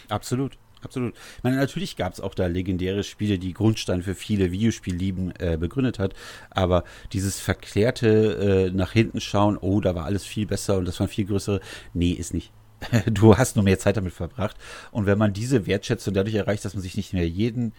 Absolut. 0.08 0.56
Absolut. 0.82 1.14
Ich 1.36 1.44
meine, 1.44 1.56
natürlich 1.56 1.96
gab 1.96 2.14
es 2.14 2.20
auch 2.20 2.34
da 2.34 2.46
legendäre 2.46 3.04
Spiele, 3.04 3.38
die 3.38 3.52
Grundstein 3.52 4.02
für 4.02 4.14
viele 4.14 4.50
Videospiellieben 4.50 5.34
äh, 5.38 5.58
begründet 5.58 5.98
hat. 5.98 6.14
Aber 6.48 6.84
dieses 7.12 7.38
verklärte 7.38 8.70
äh, 8.70 8.74
nach 8.74 8.92
hinten 8.92 9.20
schauen, 9.20 9.58
oh, 9.58 9.80
da 9.80 9.94
war 9.94 10.06
alles 10.06 10.24
viel 10.24 10.46
besser 10.46 10.78
und 10.78 10.86
das 10.86 10.98
waren 10.98 11.08
viel 11.08 11.26
größere, 11.26 11.60
nee, 11.92 12.12
ist 12.12 12.32
nicht. 12.32 12.50
du 13.06 13.36
hast 13.36 13.56
nur 13.56 13.64
mehr 13.64 13.78
Zeit 13.78 13.96
damit 13.96 14.12
verbracht. 14.12 14.56
Und 14.90 15.06
wenn 15.06 15.18
man 15.18 15.32
diese 15.32 15.66
Wertschätzung 15.66 16.14
dadurch 16.14 16.34
erreicht, 16.34 16.64
dass 16.64 16.74
man 16.74 16.82
sich 16.82 16.96
nicht 16.96 17.12
mehr 17.12 17.28
jeden 17.28 17.72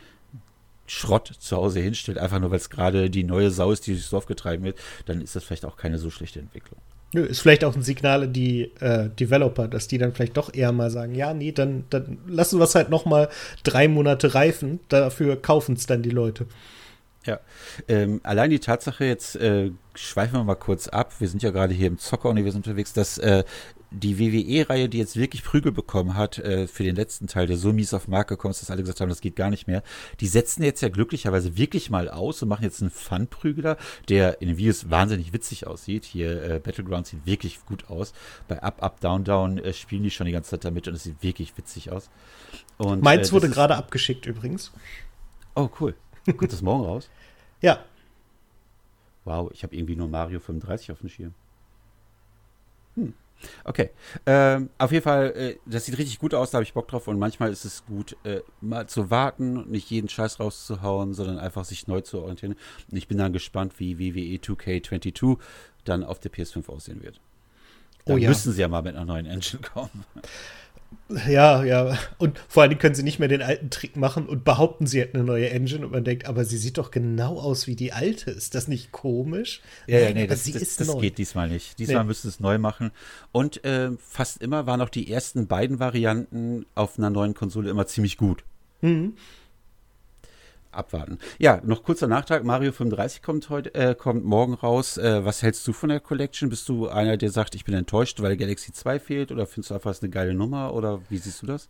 Schrott 0.88 1.32
zu 1.40 1.56
Hause 1.56 1.80
hinstellt, 1.80 2.18
einfach 2.18 2.40
nur 2.40 2.52
weil 2.52 2.58
es 2.58 2.70
gerade 2.70 3.10
die 3.10 3.24
neue 3.24 3.50
Sau 3.50 3.72
ist, 3.72 3.88
die 3.88 3.92
durchs 3.92 4.10
Dorf 4.10 4.26
getrieben 4.26 4.64
wird, 4.64 4.78
dann 5.06 5.22
ist 5.22 5.36
das 5.36 5.44
vielleicht 5.44 5.66
auch 5.66 5.78
keine 5.78 5.98
so 5.98 6.10
schlechte 6.10 6.40
Entwicklung. 6.40 6.80
Nö, 7.14 7.24
ist 7.24 7.42
vielleicht 7.42 7.66
auch 7.66 7.76
ein 7.76 7.82
Signal 7.82 8.24
an 8.24 8.34
die 8.34 8.72
äh, 8.80 9.10
Developer, 9.10 9.68
dass 9.68 9.88
die 9.88 9.98
dann 9.98 10.14
vielleicht 10.14 10.38
doch 10.38 10.54
eher 10.54 10.72
mal 10.72 10.90
sagen, 10.90 11.14
ja, 11.14 11.34
nee, 11.34 11.52
dann, 11.52 11.86
dann 11.90 12.20
lassen 12.26 12.60
wir 12.60 12.64
es 12.64 12.76
halt 12.76 12.90
noch 12.90 13.06
mal 13.06 13.30
drei 13.64 13.88
Monate 13.90 14.34
reifen, 14.34 14.80
dafür 14.88 15.42
kaufen 15.42 15.76
es 15.76 15.86
dann 15.86 16.04
die 16.04 16.10
Leute. 16.10 16.46
Ja, 17.26 17.40
ähm, 17.88 18.22
allein 18.24 18.50
die 18.50 18.60
Tatsache, 18.60 19.06
jetzt 19.06 19.36
äh, 19.36 19.72
schweifen 19.94 20.34
wir 20.36 20.44
mal 20.44 20.56
kurz 20.56 20.88
ab, 20.88 21.14
wir 21.20 21.28
sind 21.28 21.44
ja 21.44 21.52
gerade 21.52 21.74
hier 21.74 21.88
im 21.88 22.00
Zocker-Universum 22.00 22.60
unterwegs, 22.60 22.94
dass 22.94 23.18
äh, 23.18 23.44
die 23.92 24.18
WWE-Reihe, 24.18 24.88
die 24.88 24.98
jetzt 24.98 25.18
wirklich 25.18 25.44
Prügel 25.44 25.74
bekommen 25.74 26.16
hat 26.16 26.40
äh, 26.40 26.66
für 26.68 26.84
den 26.84 26.96
letzten 26.96 27.28
Teil, 27.28 27.46
der 27.46 27.58
so 27.58 27.74
mies 27.74 27.94
auf 27.94 28.08
Markt 28.08 28.30
gekommen 28.30 28.52
ist, 28.52 28.62
dass 28.62 28.72
alle 28.72 28.82
gesagt 28.82 29.02
haben, 29.02 29.10
das 29.10 29.20
geht 29.20 29.36
gar 29.36 29.50
nicht 29.50 29.68
mehr, 29.68 29.84
die 30.22 30.28
setzen 30.28 30.64
jetzt 30.64 30.82
ja 30.82 30.88
glücklicherweise 30.88 31.58
wirklich 31.58 31.90
mal 31.90 32.10
aus 32.10 32.42
und 32.42 32.48
machen 32.48 32.64
jetzt 32.64 32.82
einen 32.82 32.90
Fun-Prügler, 32.90 33.78
der 34.08 34.42
in 34.42 34.48
den 34.48 34.58
Videos 34.58 34.90
wahnsinnig 34.90 35.34
witzig 35.34 35.68
aussieht. 35.68 36.06
Hier 36.06 36.42
äh, 36.44 36.60
Battleground 36.60 37.06
sieht 37.06 37.26
wirklich 37.26 37.66
gut 37.66 37.90
aus. 37.90 38.14
Bei 38.48 38.64
Up, 38.64 38.82
Up, 38.82 39.02
Down, 39.02 39.26
Down 39.26 39.58
äh, 39.58 39.74
spielen 39.74 40.04
die 40.04 40.12
schon 40.12 40.26
die 40.26 40.32
ganze 40.32 40.52
Zeit 40.52 40.64
damit 40.64 40.88
und 40.88 40.94
es 40.94 41.04
sieht 41.04 41.22
wirklich 41.22 41.58
witzig 41.58 41.92
aus. 41.92 42.10
Und, 42.78 43.04
Meins 43.04 43.30
äh, 43.30 43.32
wurde 43.34 43.50
gerade 43.50 43.76
abgeschickt 43.76 44.26
übrigens. 44.26 44.72
Oh, 45.54 45.70
cool. 45.82 45.96
Kommt 46.38 46.54
das 46.54 46.62
morgen 46.62 46.86
raus? 46.86 47.10
Ja. 47.64 47.86
Wow, 49.24 49.52
ich 49.54 49.62
habe 49.62 49.76
irgendwie 49.76 49.96
nur 49.96 50.08
Mario 50.08 50.40
35 50.40 50.92
auf 50.92 51.02
dem 51.02 51.10
Schirm. 51.10 51.36
Okay. 53.64 53.90
Ähm, 54.26 54.70
auf 54.78 54.92
jeden 54.92 55.04
Fall, 55.04 55.34
äh, 55.36 55.56
das 55.66 55.86
sieht 55.86 55.98
richtig 55.98 56.20
gut 56.20 56.34
aus, 56.34 56.52
da 56.52 56.58
habe 56.58 56.64
ich 56.64 56.74
Bock 56.74 56.88
drauf. 56.88 57.08
Und 57.08 57.20
manchmal 57.20 57.52
ist 57.52 57.66
es 57.66 57.86
gut, 57.86 58.16
äh, 58.24 58.42
mal 58.62 58.88
zu 58.88 59.10
warten 59.10 59.58
und 59.58 59.72
nicht 59.72 59.90
jeden 59.90 60.10
Scheiß 60.10 60.40
rauszuhauen, 60.40 61.14
sondern 61.14 61.40
einfach 61.40 61.66
sich 61.66 61.88
neu 61.88 62.02
zu 62.02 62.20
orientieren. 62.20 62.56
Und 62.92 62.98
ich 62.98 63.08
bin 63.08 63.18
dann 63.18 63.34
gespannt, 63.34 63.80
wie 63.80 64.00
WWE 64.00 64.38
2K22 64.38 65.38
dann 65.84 66.04
auf 66.04 66.20
der 66.20 66.32
PS5 66.32 66.70
aussehen 66.70 67.02
wird. 67.04 67.20
Da 68.06 68.14
oh, 68.14 68.18
ja. 68.18 68.30
müssen 68.30 68.52
sie 68.52 68.62
ja 68.62 68.68
mal 68.68 68.82
mit 68.82 68.96
einer 68.96 69.06
neuen 69.06 69.26
Engine 69.26 69.62
kommen. 69.62 70.06
Ja, 71.28 71.64
ja. 71.64 71.98
Und 72.18 72.40
vor 72.48 72.64
allem 72.64 72.78
können 72.78 72.96
sie 72.96 73.04
nicht 73.04 73.20
mehr 73.20 73.28
den 73.28 73.42
alten 73.42 73.70
Trick 73.70 73.96
machen 73.96 74.28
und 74.28 74.44
behaupten, 74.44 74.88
sie 74.88 75.02
hätten 75.02 75.18
eine 75.18 75.26
neue 75.26 75.50
Engine 75.50 75.86
und 75.86 75.92
man 75.92 76.04
denkt, 76.04 76.26
aber 76.26 76.46
sie 76.46 76.58
sieht 76.58 76.78
doch 76.78 76.92
genau 76.92 77.40
aus 77.40 77.68
wie 77.68 77.76
die 77.76 77.92
alte. 77.92 78.32
Ist 78.32 78.56
das 78.56 78.68
nicht 78.68 78.92
komisch? 78.92 79.62
Ja, 79.88 80.00
ja, 80.00 80.14
nee, 80.14 80.28
das, 80.28 80.50
das, 80.52 80.76
das 80.76 80.98
geht 81.00 81.18
diesmal 81.18 81.50
nicht. 81.50 81.80
Diesmal 81.80 82.04
nee. 82.04 82.08
müssen 82.08 82.24
sie 82.24 82.30
es 82.30 82.40
neu 82.40 82.58
machen. 82.58 82.92
Und 83.32 83.64
äh, 83.66 83.92
fast 84.00 84.42
immer 84.42 84.66
waren 84.66 84.82
auch 84.82 84.90
die 84.90 85.12
ersten 85.12 85.48
beiden 85.48 85.80
Varianten 85.80 86.66
auf 86.76 86.98
einer 86.98 87.10
neuen 87.10 87.34
Konsole 87.34 87.70
immer 87.70 87.88
ziemlich 87.88 88.18
gut. 88.18 88.44
Mhm 88.82 89.16
abwarten. 90.72 91.20
Ja, 91.38 91.62
noch 91.64 91.84
kurzer 91.84 92.08
Nachtrag. 92.08 92.44
Mario 92.44 92.72
35 92.72 93.22
kommt 93.22 93.50
heute, 93.50 93.74
äh, 93.76 93.96
kommt 93.96 94.26
morgen 94.26 94.54
raus. 94.54 94.98
Äh, 94.98 95.24
was 95.26 95.42
hältst 95.44 95.68
du 95.68 95.74
von 95.74 95.90
der 95.90 96.00
Collection? 96.00 96.50
Bist 96.50 96.68
du 96.70 96.88
einer, 96.88 97.18
der 97.18 97.30
sagt, 97.30 97.56
ich 97.56 97.66
bin 97.66 97.76
enttäuscht, 97.76 98.22
weil 98.22 98.38
Galaxy 98.38 98.72
2 98.74 99.00
fehlt? 99.00 99.32
Oder 99.32 99.46
findest 99.46 99.72
du 99.72 99.76
einfach, 99.76 99.96
eine 100.02 100.10
geile 100.10 100.34
Nummer? 100.34 100.74
Oder 100.74 101.02
wie 101.10 101.18
siehst 101.18 101.42
du 101.42 101.48
das? 101.48 101.70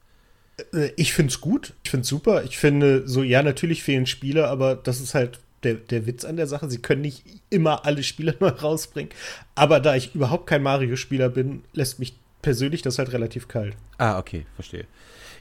Äh, 0.74 0.92
ich 0.96 1.14
finde 1.14 1.32
es 1.32 1.42
gut. 1.42 1.74
Ich 1.84 1.92
finde 1.92 2.04
es 2.04 2.10
super. 2.10 2.44
Ich 2.44 2.58
finde 2.58 3.08
so, 3.08 3.24
ja, 3.24 3.44
natürlich 3.44 3.84
fehlen 3.84 4.06
Spiele, 4.06 4.48
aber 4.48 4.76
das 4.76 5.02
ist 5.02 5.14
halt 5.14 5.40
der, 5.64 5.76
der 5.76 6.06
Witz 6.06 6.26
an 6.26 6.38
der 6.38 6.48
Sache. 6.48 6.70
Sie 6.70 6.82
können 6.82 7.02
nicht 7.02 7.24
immer 7.50 7.86
alle 7.86 8.04
Spiele 8.04 8.36
neu 8.40 8.50
rausbringen. 8.50 9.12
Aber 9.56 9.80
da 9.80 9.96
ich 9.96 10.16
überhaupt 10.16 10.48
kein 10.48 10.64
Mario-Spieler 10.64 11.30
bin, 11.30 11.64
lässt 11.74 12.00
mich 12.00 12.16
persönlich 12.42 12.82
das 12.82 12.98
halt 12.98 13.14
relativ 13.14 13.48
kalt. 13.48 13.76
Ah, 13.98 14.18
okay, 14.18 14.46
verstehe. 14.56 14.86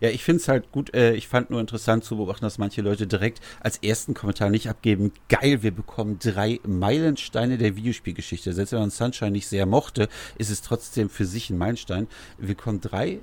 Ja, 0.00 0.08
ich 0.08 0.24
finde 0.24 0.40
es 0.40 0.48
halt 0.48 0.72
gut. 0.72 0.94
Äh, 0.94 1.12
ich 1.14 1.28
fand 1.28 1.50
nur 1.50 1.60
interessant 1.60 2.04
zu 2.04 2.16
beobachten, 2.16 2.44
dass 2.44 2.58
manche 2.58 2.80
Leute 2.80 3.06
direkt 3.06 3.40
als 3.60 3.76
ersten 3.78 4.14
Kommentar 4.14 4.48
nicht 4.48 4.68
abgeben. 4.68 5.12
Geil, 5.28 5.62
wir 5.62 5.72
bekommen 5.72 6.18
drei 6.18 6.58
Meilensteine 6.66 7.58
der 7.58 7.76
Videospielgeschichte. 7.76 8.52
Selbst 8.54 8.72
wenn 8.72 8.80
man 8.80 8.90
Sunshine 8.90 9.32
nicht 9.32 9.46
sehr 9.46 9.66
mochte, 9.66 10.08
ist 10.38 10.50
es 10.50 10.62
trotzdem 10.62 11.10
für 11.10 11.26
sich 11.26 11.50
ein 11.50 11.58
Meilenstein. 11.58 12.08
Wir 12.38 12.48
bekommen 12.48 12.80
drei 12.80 13.20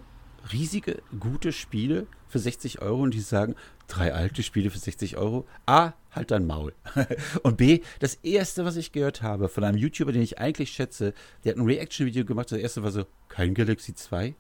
riesige, 0.54 1.02
gute 1.20 1.52
Spiele 1.52 2.08
für 2.28 2.40
60 2.40 2.82
Euro 2.82 3.02
und 3.02 3.14
die 3.14 3.22
sagen, 3.22 3.56
drei 3.88 4.14
alte 4.14 4.44
Spiele 4.44 4.70
für 4.70 4.80
60 4.80 5.18
Euro. 5.18 5.48
A, 5.66 5.94
halt 6.12 6.32
dein 6.32 6.46
Maul. 6.46 6.74
und 7.44 7.58
B, 7.58 7.82
das 8.00 8.16
erste, 8.16 8.66
was 8.66 8.76
ich 8.76 8.92
gehört 8.92 9.24
habe 9.24 9.50
von 9.50 9.64
einem 9.64 9.78
YouTuber, 9.78 10.12
den 10.12 10.22
ich 10.22 10.38
eigentlich 10.38 10.72
schätze, 10.72 11.14
der 11.44 11.54
hat 11.54 11.60
ein 11.60 11.66
Reaction-Video 11.66 12.24
gemacht. 12.24 12.52
Das 12.52 12.60
erste 12.60 12.84
war 12.84 12.92
so, 12.92 13.06
kein 13.30 13.54
Galaxy 13.54 13.96
2? 13.96 14.36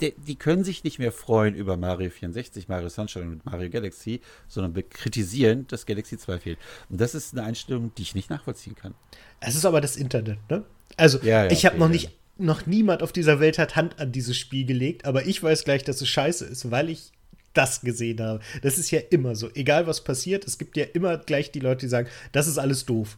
Die, 0.00 0.14
die, 0.16 0.36
können 0.36 0.64
sich 0.64 0.84
nicht 0.84 0.98
mehr 0.98 1.12
freuen 1.12 1.54
über 1.54 1.76
Mario 1.76 2.10
64, 2.10 2.68
Mario 2.68 2.88
Sunshine 2.88 3.26
und 3.26 3.46
Mario 3.46 3.70
Galaxy, 3.70 4.20
sondern 4.48 4.88
kritisieren, 4.88 5.66
dass 5.68 5.86
Galaxy 5.86 6.18
2 6.18 6.38
fehlt. 6.38 6.58
Und 6.88 7.00
das 7.00 7.14
ist 7.14 7.32
eine 7.32 7.46
Einstellung, 7.46 7.92
die 7.96 8.02
ich 8.02 8.14
nicht 8.14 8.30
nachvollziehen 8.30 8.74
kann. 8.74 8.94
Es 9.40 9.54
ist 9.54 9.64
aber 9.64 9.80
das 9.80 9.96
Internet, 9.96 10.38
ne? 10.50 10.64
Also, 10.96 11.18
ja, 11.22 11.44
ja, 11.44 11.50
ich 11.50 11.64
habe 11.64 11.76
okay, 11.76 11.84
noch 11.84 11.88
nicht, 11.88 12.10
noch 12.38 12.66
niemand 12.66 13.02
auf 13.02 13.12
dieser 13.12 13.40
Welt 13.40 13.58
hat 13.58 13.76
Hand 13.76 13.98
an 13.98 14.12
dieses 14.12 14.36
Spiel 14.36 14.64
gelegt, 14.64 15.04
aber 15.04 15.26
ich 15.26 15.42
weiß 15.42 15.64
gleich, 15.64 15.84
dass 15.84 16.00
es 16.00 16.08
scheiße 16.08 16.44
ist, 16.44 16.70
weil 16.70 16.90
ich 16.90 17.12
das 17.52 17.80
gesehen 17.80 18.20
habe. 18.20 18.40
Das 18.62 18.78
ist 18.78 18.90
ja 18.90 19.00
immer 19.10 19.36
so. 19.36 19.48
Egal 19.54 19.86
was 19.86 20.02
passiert, 20.02 20.44
es 20.44 20.58
gibt 20.58 20.76
ja 20.76 20.84
immer 20.92 21.18
gleich 21.18 21.52
die 21.52 21.60
Leute, 21.60 21.86
die 21.86 21.88
sagen, 21.88 22.08
das 22.32 22.46
ist 22.46 22.58
alles 22.58 22.84
doof. 22.84 23.16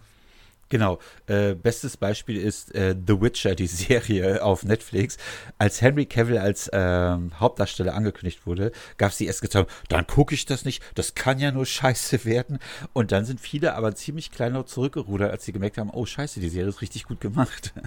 Genau. 0.69 0.99
Äh, 1.27 1.55
bestes 1.55 1.97
Beispiel 1.97 2.37
ist 2.37 2.75
äh, 2.75 2.95
The 2.95 3.21
Witcher, 3.21 3.55
die 3.55 3.67
Serie 3.69 4.43
auf 4.43 4.65
Netflix. 4.65 5.17
Als 5.59 5.81
Henry 5.81 6.07
Cavill 6.07 6.39
als 6.39 6.69
ähm, 6.73 7.39
Hauptdarsteller 7.39 7.95
angekündigt 7.95 8.47
wurde, 8.47 8.73
gab 8.97 9.13
es 9.13 9.19
die 9.19 9.27
erst 9.27 9.43
getan, 9.43 9.67
dann 9.89 10.07
gucke 10.07 10.35
ich 10.35 10.47
das 10.47 10.65
nicht, 10.65 10.83
das 10.95 11.15
kann 11.15 11.39
ja 11.39 11.53
nur 11.53 11.67
scheiße 11.67 12.25
werden. 12.25 12.59
Und 12.93 13.13
dann 13.13 13.25
sind 13.25 13.41
viele 13.41 13.75
aber 13.75 13.95
ziemlich 13.95 14.31
kleinlaut 14.31 14.69
zurückgerudert, 14.69 15.31
als 15.31 15.45
sie 15.45 15.53
gemerkt 15.53 15.79
haben, 15.79 15.91
oh 15.91 16.07
scheiße, 16.07 16.41
die 16.41 16.49
Serie 16.49 16.69
ist 16.69 16.83
richtig 16.83 17.05
gut 17.05 17.21
gemacht. 17.21 17.73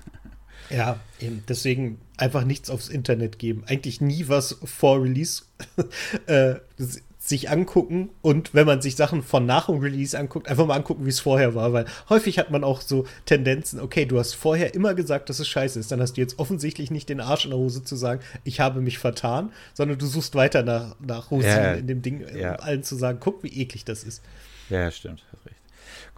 Ja, 0.69 0.99
eben. 1.19 1.43
Deswegen 1.47 1.99
einfach 2.17 2.43
nichts 2.43 2.69
aufs 2.69 2.89
Internet 2.89 3.39
geben. 3.39 3.63
Eigentlich 3.65 4.01
nie 4.01 4.27
was 4.27 4.57
vor 4.63 5.01
Release 5.01 5.43
äh, 6.27 6.55
sich 7.21 7.49
angucken 7.49 8.09
und 8.21 8.53
wenn 8.53 8.65
man 8.65 8.81
sich 8.81 8.95
Sachen 8.95 9.23
von 9.23 9.45
nach 9.45 9.65
dem 9.65 9.79
Release 9.79 10.17
anguckt, 10.17 10.47
einfach 10.47 10.65
mal 10.65 10.75
angucken, 10.75 11.05
wie 11.05 11.09
es 11.09 11.19
vorher 11.19 11.53
war, 11.53 11.73
weil 11.73 11.85
häufig 12.07 12.39
hat 12.39 12.49
man 12.49 12.63
auch 12.63 12.79
so 12.79 13.05
Tendenzen, 13.25 13.81
okay, 13.81 14.05
du 14.05 14.17
hast 14.17 14.35
vorher 14.35 14.73
immer 14.73 14.93
gesagt, 14.93 15.29
dass 15.29 15.39
es 15.39 15.47
scheiße 15.49 15.77
ist, 15.79 15.91
dann 15.91 15.99
hast 15.99 16.13
du 16.15 16.21
jetzt 16.21 16.39
offensichtlich 16.39 16.91
nicht 16.91 17.09
den 17.09 17.19
Arsch 17.19 17.43
in 17.43 17.51
der 17.51 17.59
Hose 17.59 17.83
zu 17.83 17.97
sagen, 17.97 18.21
ich 18.45 18.61
habe 18.61 18.79
mich 18.79 18.99
vertan, 18.99 19.51
sondern 19.73 19.99
du 19.99 20.05
suchst 20.05 20.33
weiter 20.35 20.63
nach, 20.63 20.95
nach 21.01 21.29
Rosinen 21.29 21.55
ja, 21.55 21.73
in 21.73 21.87
dem 21.87 22.01
Ding, 22.01 22.25
ja. 22.35 22.53
um 22.53 22.61
allen 22.61 22.83
zu 22.83 22.95
sagen, 22.95 23.19
guck, 23.19 23.43
wie 23.43 23.49
eklig 23.49 23.83
das 23.83 24.05
ist. 24.05 24.23
Ja, 24.69 24.89
stimmt, 24.89 25.23
hast 25.33 25.45
recht. 25.45 25.58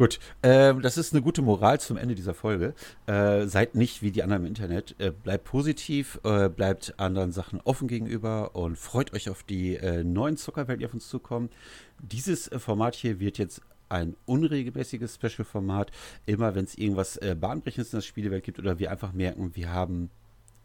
Gut, 0.02 0.18
äh, 0.42 0.74
das 0.82 0.98
ist 0.98 1.14
eine 1.14 1.22
gute 1.22 1.44
Moral 1.44 1.80
zum 1.80 1.96
Ende 1.96 2.16
dieser 2.16 2.34
Folge. 2.34 2.74
Äh, 3.06 3.46
seid 3.46 3.76
nicht 3.76 4.02
wie 4.02 4.10
die 4.10 4.24
anderen 4.24 4.42
im 4.42 4.48
Internet. 4.48 4.96
Äh, 4.98 5.12
bleibt 5.12 5.44
positiv, 5.44 6.20
äh, 6.24 6.50
bleibt 6.50 6.96
anderen 6.98 7.32
Sachen 7.32 7.62
offen 7.66 7.88
gegenüber 7.88 8.56
und 8.56 8.80
freut 8.80 9.14
euch 9.14 9.30
auf 9.30 9.44
die 9.44 9.76
äh, 9.76 10.04
neuen 10.04 10.38
Zuckerwelt, 10.38 10.82
die 10.82 10.88
auf 10.88 10.96
uns 10.96 11.08
zukommen. 11.08 11.52
Dieses 12.00 12.48
äh, 12.48 12.58
Format 12.58 12.96
hier 12.96 13.20
wird 13.20 13.38
jetzt 13.38 13.62
ein 13.90 14.16
unregelmäßiges 14.26 15.14
Special-Format. 15.14 15.92
Immer 16.26 16.56
wenn 16.56 16.66
es 16.66 16.74
irgendwas 16.74 17.20
Bahnbrechendes 17.40 17.94
in 17.94 17.98
der 17.98 18.04
Spielewelt 18.04 18.44
gibt 18.44 18.58
oder 18.58 18.80
wir 18.80 18.90
einfach 18.90 19.14
merken, 19.14 19.52
wir 19.54 19.70
haben 19.70 20.10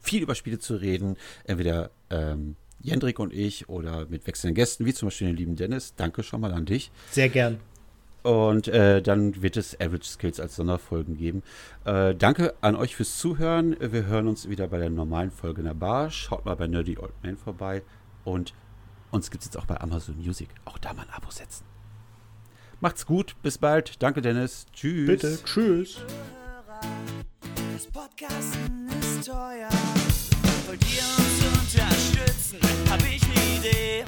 viel 0.01 0.22
über 0.22 0.35
Spiele 0.35 0.61
zu 0.61 0.77
reden, 0.77 1.18
entweder 1.44 1.90
ähm, 2.09 2.57
Jendrik 2.81 3.18
und 3.18 3.35
ich 3.35 3.68
oder 3.68 4.07
mit 4.07 4.27
wechselnden 4.27 4.55
Gästen, 4.55 4.87
wie 4.87 4.94
zum 4.94 5.09
Beispiel 5.09 5.27
den 5.27 5.37
lieben 5.37 5.57
Dennis. 5.57 5.94
Danke 5.94 6.22
schon 6.22 6.40
mal 6.40 6.55
an 6.55 6.64
dich. 6.64 6.90
Sehr 7.11 7.29
gern. 7.29 7.59
Und 8.26 8.66
äh, 8.66 9.02
dann 9.02 9.40
wird 9.40 9.56
es 9.56 9.80
Average 9.80 10.08
Skills 10.08 10.40
als 10.40 10.56
Sonderfolgen 10.56 11.16
geben. 11.16 11.44
Äh, 11.84 12.12
danke 12.16 12.54
an 12.60 12.74
euch 12.74 12.96
fürs 12.96 13.18
Zuhören. 13.18 13.76
Wir 13.78 14.06
hören 14.06 14.26
uns 14.26 14.48
wieder 14.48 14.66
bei 14.66 14.78
der 14.78 14.90
normalen 14.90 15.30
Folge 15.30 15.60
in 15.60 15.66
der 15.68 15.74
Bar. 15.74 16.10
Schaut 16.10 16.44
mal 16.44 16.56
bei 16.56 16.66
Nerdy 16.66 16.98
Old 16.98 17.12
Man 17.22 17.36
vorbei. 17.36 17.84
Und 18.24 18.52
uns 19.12 19.30
gibt 19.30 19.42
es 19.42 19.46
jetzt 19.46 19.56
auch 19.56 19.66
bei 19.66 19.80
Amazon 19.80 20.16
Music. 20.16 20.48
Auch 20.64 20.78
da 20.78 20.92
mal 20.92 21.02
ein 21.02 21.10
Abo 21.10 21.30
setzen. 21.30 21.66
Macht's 22.80 23.06
gut. 23.06 23.36
Bis 23.44 23.58
bald. 23.58 24.02
Danke, 24.02 24.22
Dennis. 24.22 24.66
Tschüss. 24.72 25.06
Bitte. 25.06 25.38
Tschüss. 25.44 26.00
Das 27.74 27.86
Podcasten 27.86 28.88
ist 28.88 29.28
teuer. 29.28 29.70
Wollt 30.66 30.82
ihr 30.82 31.04
uns 31.16 31.60
unterstützen? 31.62 32.58
Hab 32.90 33.00
ich 33.02 33.22
eine 33.22 33.58
Idee. 33.60 34.04